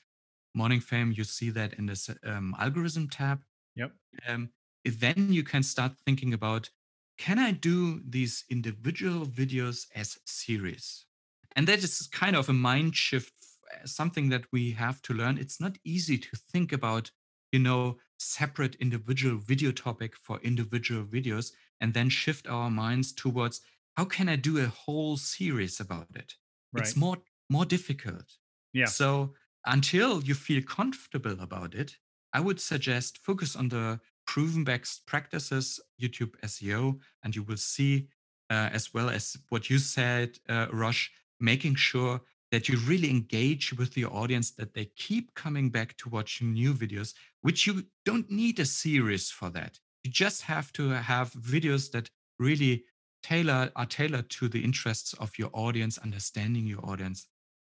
Morning 0.54 0.80
Fame, 0.80 1.12
you 1.14 1.24
see 1.24 1.50
that 1.50 1.74
in 1.74 1.86
this 1.86 2.08
um, 2.24 2.54
algorithm 2.58 3.08
tab 3.08 3.42
yep. 3.74 3.92
um, 4.26 4.50
then 4.84 5.32
you 5.32 5.42
can 5.42 5.62
start 5.62 5.92
thinking 6.04 6.32
about 6.32 6.70
can 7.18 7.38
I 7.38 7.52
do 7.52 8.02
these 8.06 8.44
individual 8.50 9.24
videos 9.26 9.86
as 9.94 10.18
series? 10.26 11.06
And 11.54 11.66
that 11.66 11.82
is 11.82 12.08
kind 12.12 12.36
of 12.36 12.50
a 12.50 12.52
mind 12.52 12.94
shift, 12.94 13.32
uh, 13.72 13.86
something 13.86 14.28
that 14.28 14.44
we 14.52 14.72
have 14.72 15.00
to 15.02 15.14
learn. 15.14 15.38
It's 15.38 15.58
not 15.60 15.78
easy 15.84 16.18
to 16.18 16.36
think 16.52 16.72
about, 16.72 17.10
you 17.52 17.58
know, 17.58 17.96
separate 18.18 18.74
individual 18.76 19.38
video 19.38 19.72
topic 19.72 20.14
for 20.22 20.38
individual 20.40 21.04
videos 21.04 21.52
and 21.80 21.94
then 21.94 22.10
shift 22.10 22.46
our 22.48 22.70
minds 22.70 23.12
towards 23.12 23.62
how 23.96 24.04
can 24.04 24.28
I 24.28 24.36
do 24.36 24.58
a 24.58 24.66
whole 24.66 25.16
series 25.16 25.80
about 25.80 26.08
it? 26.14 26.34
Right. 26.76 26.86
It's 26.86 26.96
more 26.96 27.18
more 27.48 27.64
difficult. 27.64 28.38
Yeah. 28.72 28.86
So 28.86 29.34
until 29.66 30.22
you 30.22 30.34
feel 30.34 30.62
comfortable 30.62 31.36
about 31.40 31.74
it, 31.74 31.96
I 32.32 32.40
would 32.40 32.60
suggest 32.60 33.18
focus 33.18 33.56
on 33.56 33.68
the 33.68 34.00
proven 34.26 34.64
best 34.64 35.06
practices, 35.06 35.80
YouTube 36.00 36.34
SEO, 36.42 36.98
and 37.22 37.34
you 37.34 37.42
will 37.42 37.56
see, 37.56 38.08
uh, 38.50 38.68
as 38.72 38.92
well 38.92 39.08
as 39.08 39.36
what 39.48 39.70
you 39.70 39.78
said, 39.78 40.38
uh, 40.48 40.66
Rush, 40.72 41.10
making 41.40 41.76
sure 41.76 42.20
that 42.52 42.68
you 42.68 42.78
really 42.78 43.10
engage 43.10 43.72
with 43.72 43.96
your 43.96 44.12
audience, 44.12 44.50
that 44.52 44.74
they 44.74 44.86
keep 44.96 45.34
coming 45.34 45.70
back 45.70 45.96
to 45.98 46.08
watch 46.08 46.40
new 46.42 46.72
videos, 46.72 47.14
which 47.42 47.66
you 47.66 47.84
don't 48.04 48.30
need 48.30 48.58
a 48.60 48.64
series 48.64 49.30
for 49.30 49.50
that. 49.50 49.78
You 50.04 50.10
just 50.10 50.42
have 50.42 50.72
to 50.74 50.90
have 50.90 51.32
videos 51.32 51.90
that 51.92 52.08
really 52.38 52.84
tailor 53.26 53.70
are 53.74 53.86
tailored 53.86 54.30
to 54.30 54.48
the 54.48 54.62
interests 54.62 55.12
of 55.14 55.30
your 55.38 55.50
audience, 55.52 55.98
understanding 55.98 56.66
your 56.66 56.84
audience. 56.84 57.26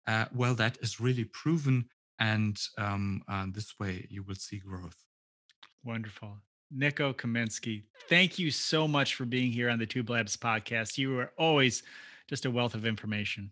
Uh, 0.06 0.26
well, 0.34 0.54
that 0.54 0.76
is 0.82 1.00
really 1.00 1.24
proven, 1.24 1.88
and 2.18 2.60
um, 2.76 3.22
uh, 3.28 3.46
this 3.52 3.78
way 3.78 4.06
you 4.10 4.22
will 4.22 4.34
see 4.34 4.58
growth. 4.58 4.96
Wonderful. 5.84 6.38
Nico 6.70 7.12
Kaminsky, 7.12 7.84
thank 8.08 8.38
you 8.38 8.50
so 8.50 8.88
much 8.88 9.14
for 9.14 9.24
being 9.24 9.52
here 9.52 9.70
on 9.70 9.78
the 9.78 9.86
Tube 9.86 10.10
Labs 10.10 10.36
podcast. 10.36 10.98
You 10.98 11.20
are 11.20 11.30
always 11.38 11.84
just 12.26 12.46
a 12.46 12.50
wealth 12.50 12.74
of 12.74 12.84
information. 12.84 13.50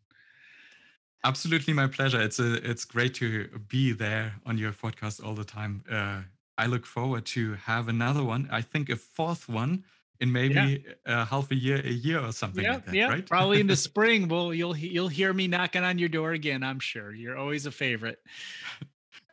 Absolutely, 1.25 1.73
my 1.73 1.87
pleasure. 1.87 2.21
It's 2.21 2.41
a, 2.41 2.55
it's 2.69 2.85
great 2.85 3.15
to 3.15 3.47
be 3.69 3.93
there 3.93 4.35
on 4.45 4.59
your 4.59 4.73
podcast 4.73 5.25
all 5.25 5.35
the 5.35 5.45
time. 5.45 5.85
Uh, 5.89 6.23
I 6.59 6.67
look 6.67 6.85
forward 6.85 7.25
to 7.27 7.55
have 7.55 7.87
another 7.87 8.25
one. 8.25 8.49
I 8.51 8.61
think 8.61 8.91
a 8.91 8.97
fourth 8.97 9.49
one 9.49 9.85
in 10.21 10.31
maybe 10.31 10.85
uh, 11.05 11.25
half 11.25 11.51
a 11.51 11.55
year, 11.55 11.81
a 11.85 11.91
year 11.91 12.21
or 12.21 12.33
something 12.33 12.65
yeah, 12.65 12.75
like 12.75 12.87
that. 12.87 12.95
yeah. 12.95 13.09
Right? 13.09 13.27
Probably 13.27 13.61
in 13.61 13.67
the 13.67 13.77
spring. 13.89 14.29
Well, 14.29 14.55
you'll 14.55 14.77
you'll 14.77 15.09
hear 15.09 15.33
me 15.33 15.49
knocking 15.49 15.83
on 15.83 15.99
your 15.99 16.09
door 16.09 16.33
again. 16.33 16.63
I'm 16.63 16.79
sure. 16.79 17.13
You're 17.13 17.37
always 17.37 17.67
a 17.67 17.73
favorite. 17.73 18.19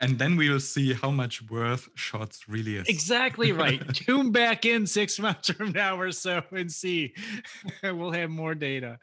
and 0.00 0.18
then 0.18 0.36
we 0.36 0.50
will 0.50 0.60
see 0.60 0.92
how 0.92 1.10
much 1.10 1.48
worth 1.48 1.88
shorts 1.94 2.48
really 2.48 2.76
is. 2.76 2.88
Exactly 2.88 3.52
right. 3.52 3.82
Tune 3.94 4.32
back 4.32 4.64
in 4.64 4.86
six 4.86 5.18
months 5.18 5.50
from 5.50 5.72
now 5.72 6.00
or 6.00 6.12
so 6.12 6.42
and 6.50 6.72
see. 6.72 7.14
we'll 7.82 8.12
have 8.12 8.30
more 8.30 8.54
data. 8.54 8.98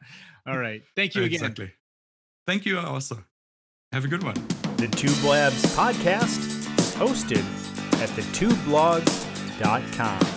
All 0.46 0.58
right. 0.58 0.82
Thank 0.96 1.16
you 1.16 1.24
again. 1.24 1.36
Exactly. 1.36 1.72
Thank 2.46 2.66
you 2.66 2.80
also. 2.80 3.24
Have 3.92 4.06
a 4.06 4.08
good 4.08 4.24
one. 4.24 4.36
The 4.78 4.88
Tube 4.88 5.22
Labs 5.24 5.64
podcast 5.76 6.40
is 6.80 6.96
hosted 6.96 7.44
at 8.02 8.10
thetubelabs.com. 8.10 10.37